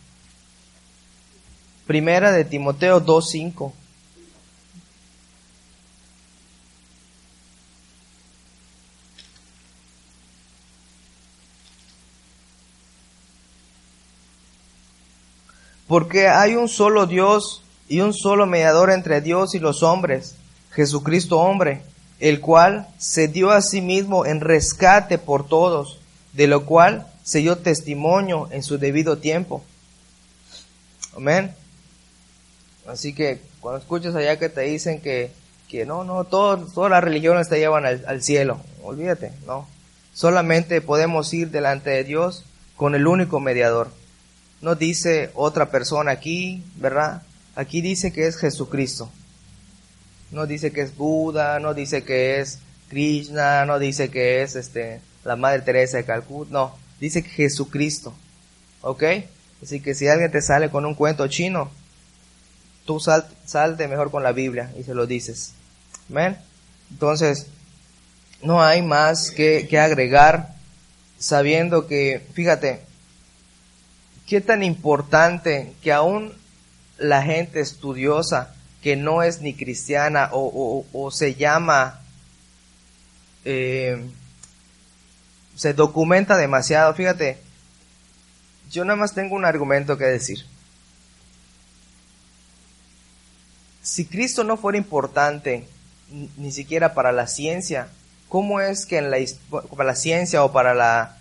[1.86, 3.72] Primera de Timoteo 2.5.
[15.86, 20.36] Porque hay un solo Dios y un solo mediador entre Dios y los hombres,
[20.70, 21.82] Jesucristo hombre,
[22.18, 25.98] el cual se dio a sí mismo en rescate por todos,
[26.32, 29.62] de lo cual se dio testimonio en su debido tiempo.
[31.16, 31.54] Amén.
[32.86, 35.30] Así que cuando escuchas allá que te dicen que,
[35.68, 39.68] que no, no, todas las religiones te llevan al, al cielo, olvídate, no.
[40.14, 42.44] Solamente podemos ir delante de Dios
[42.76, 43.88] con el único mediador.
[44.60, 47.22] No dice otra persona aquí, ¿verdad?
[47.54, 49.10] Aquí dice que es Jesucristo.
[50.30, 52.58] No dice que es Buda, no dice que es
[52.88, 58.14] Krishna, no dice que es este la Madre Teresa de Calcuta, no, dice Jesucristo,
[58.80, 59.02] ¿ok?
[59.60, 61.68] Así que si alguien te sale con un cuento chino,
[62.86, 65.52] tú sal, salte mejor con la Biblia y se lo dices.
[66.08, 66.38] ¿Ven?
[66.92, 67.48] Entonces,
[68.40, 70.54] no hay más que, que agregar
[71.18, 72.82] sabiendo que, fíjate,
[74.28, 76.32] qué tan importante que aún
[76.98, 82.00] la gente estudiosa que no es ni cristiana o, se llama,
[83.44, 84.08] eh,
[85.54, 86.94] se documenta demasiado.
[86.94, 87.38] Fíjate,
[88.70, 90.44] yo nada más tengo un argumento que decir.
[93.82, 95.66] Si Cristo no fuera importante
[96.36, 97.88] ni siquiera para la ciencia,
[98.28, 99.18] ¿cómo es que en la,
[99.76, 101.18] para la ciencia o para la,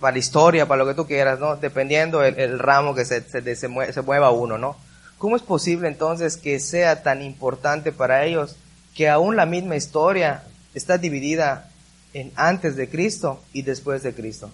[0.00, 1.56] para la historia, para lo que tú quieras, ¿no?
[1.56, 4.76] Dependiendo el, ramo que se, se, se, mueva uno, ¿no?
[5.18, 8.56] ¿Cómo es posible entonces que sea tan importante para ellos
[8.94, 10.42] que aún la misma historia
[10.74, 11.70] está dividida
[12.14, 14.50] en antes de Cristo y después de Cristo?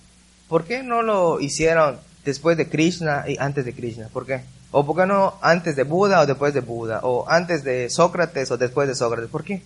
[0.49, 4.09] ¿Por qué no lo hicieron después de Krishna y antes de Krishna?
[4.13, 4.41] ¿Por qué?
[4.73, 7.01] ¿O por qué no antes de Buda o después de Buda?
[7.05, 9.31] ¿O antes de Sócrates o después de Sócrates?
[9.31, 9.63] ¿Por qué?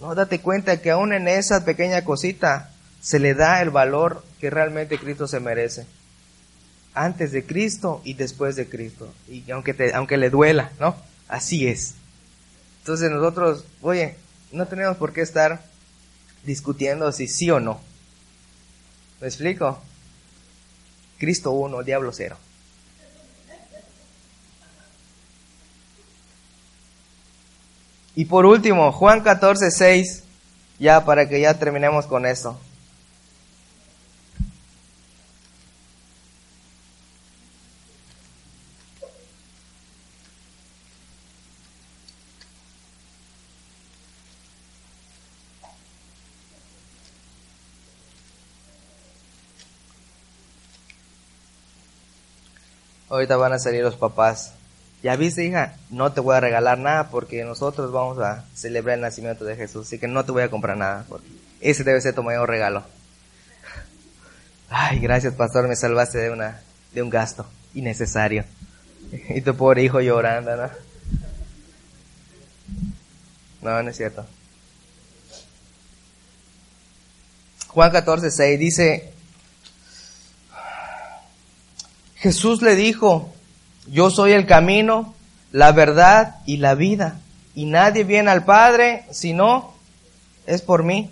[0.00, 4.50] No, date cuenta que aún en esa pequeña cosita se le da el valor que
[4.50, 5.86] realmente Cristo se merece
[6.94, 9.12] antes de Cristo y después de Cristo.
[9.28, 10.96] Y aunque, aunque le duela, ¿no?
[11.28, 11.94] Así es.
[12.80, 14.16] Entonces nosotros, oye,
[14.52, 15.62] no tenemos por qué estar
[16.44, 17.80] discutiendo si sí o no.
[19.20, 19.80] ¿Me explico?
[21.18, 22.36] Cristo uno, diablo cero.
[28.16, 30.22] Y por último, Juan 14, 6,
[30.78, 32.58] ya para que ya terminemos con esto.
[53.20, 54.54] Ahorita van a salir los papás.
[55.02, 59.02] Ya viste, hija, no te voy a regalar nada porque nosotros vamos a celebrar el
[59.02, 59.86] nacimiento de Jesús.
[59.86, 61.04] Así que no te voy a comprar nada.
[61.06, 61.28] Porque
[61.60, 62.82] ese debe ser tu mayor regalo.
[64.70, 66.62] Ay, gracias, pastor, me salvaste de, una,
[66.94, 67.44] de un gasto
[67.74, 68.44] innecesario.
[69.28, 70.70] Y tu pobre hijo llorando, ¿no?
[73.60, 74.24] No, no es cierto.
[77.68, 79.12] Juan 14, 6 dice,
[82.20, 83.32] Jesús le dijo,
[83.86, 85.14] yo soy el camino,
[85.52, 87.18] la verdad y la vida,
[87.54, 89.72] y nadie viene al Padre si no
[90.46, 91.10] es por mí.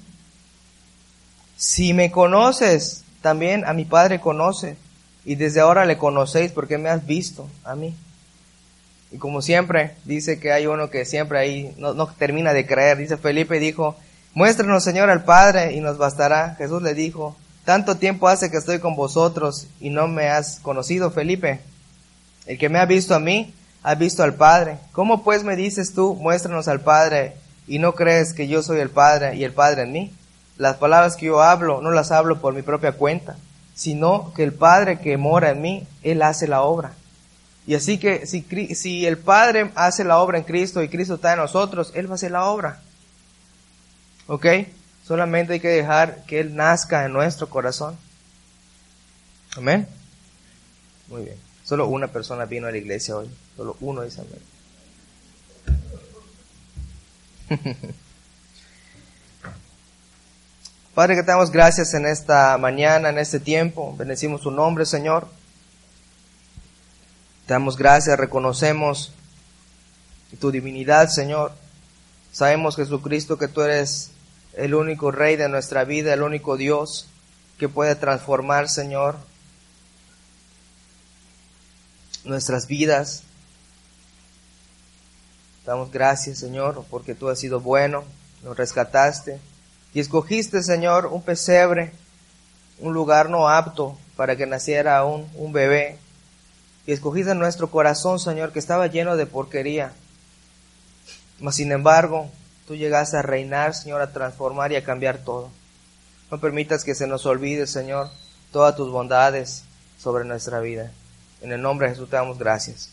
[1.57, 4.77] Si me conoces, también a mi Padre conoce,
[5.25, 7.95] y desde ahora le conocéis porque me has visto a mí.
[9.11, 12.99] Y como siempre, dice que hay uno que siempre ahí no, termina de creer.
[12.99, 13.97] Dice Felipe, dijo,
[14.35, 16.55] muéstranos Señor al Padre y nos bastará.
[16.57, 17.37] Jesús le dijo,
[17.69, 21.61] tanto tiempo hace que estoy con vosotros y no me has conocido, Felipe.
[22.47, 23.53] El que me ha visto a mí,
[23.83, 24.79] ha visto al Padre.
[24.93, 28.89] ¿Cómo pues me dices tú, muéstranos al Padre, y no crees que yo soy el
[28.89, 30.15] Padre y el Padre en mí?
[30.57, 33.37] Las palabras que yo hablo, no las hablo por mi propia cuenta,
[33.75, 36.95] sino que el Padre que mora en mí, Él hace la obra.
[37.67, 41.41] Y así que si, el Padre hace la obra en Cristo y Cristo está en
[41.41, 42.81] nosotros, Él va a hacer la obra.
[44.27, 44.47] ¿Ok?
[45.09, 47.97] Solamente hay que dejar que Él nazca en nuestro corazón.
[49.57, 49.89] Amén.
[51.07, 51.39] Muy bien.
[51.65, 53.31] Solo una persona vino a la iglesia hoy.
[53.57, 54.43] Solo uno dice amén.
[60.95, 63.97] Padre, que te damos gracias en esta mañana, en este tiempo.
[63.97, 65.27] Bendecimos tu nombre, Señor.
[67.47, 69.15] Te damos gracias, reconocemos
[70.39, 71.53] tu divinidad, Señor.
[72.31, 74.11] Sabemos, Jesucristo, que tú eres
[74.59, 77.07] el único Rey de nuestra vida, el único Dios
[77.59, 79.17] que puede transformar, Señor,
[82.25, 83.23] nuestras vidas.
[85.65, 88.03] Damos gracias, Señor, porque tú has sido bueno,
[88.43, 89.39] nos rescataste
[89.95, 91.93] y escogiste, Señor, un pesebre,
[92.81, 95.99] un lugar no apto para que naciera un, un bebé.
[96.85, 99.93] Y escogiste nuestro corazón, Señor, que estaba lleno de porquería.
[101.39, 102.29] Mas, sin embargo,
[102.69, 105.51] tú llegaste a reinar, Señor, a transformar y a cambiar todo.
[106.31, 108.11] No permitas que se nos olvide, Señor,
[108.53, 109.65] todas tus bondades
[109.99, 110.93] sobre nuestra vida.
[111.41, 112.91] En el nombre de Jesús te damos gracias.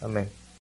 [0.00, 0.30] Amén.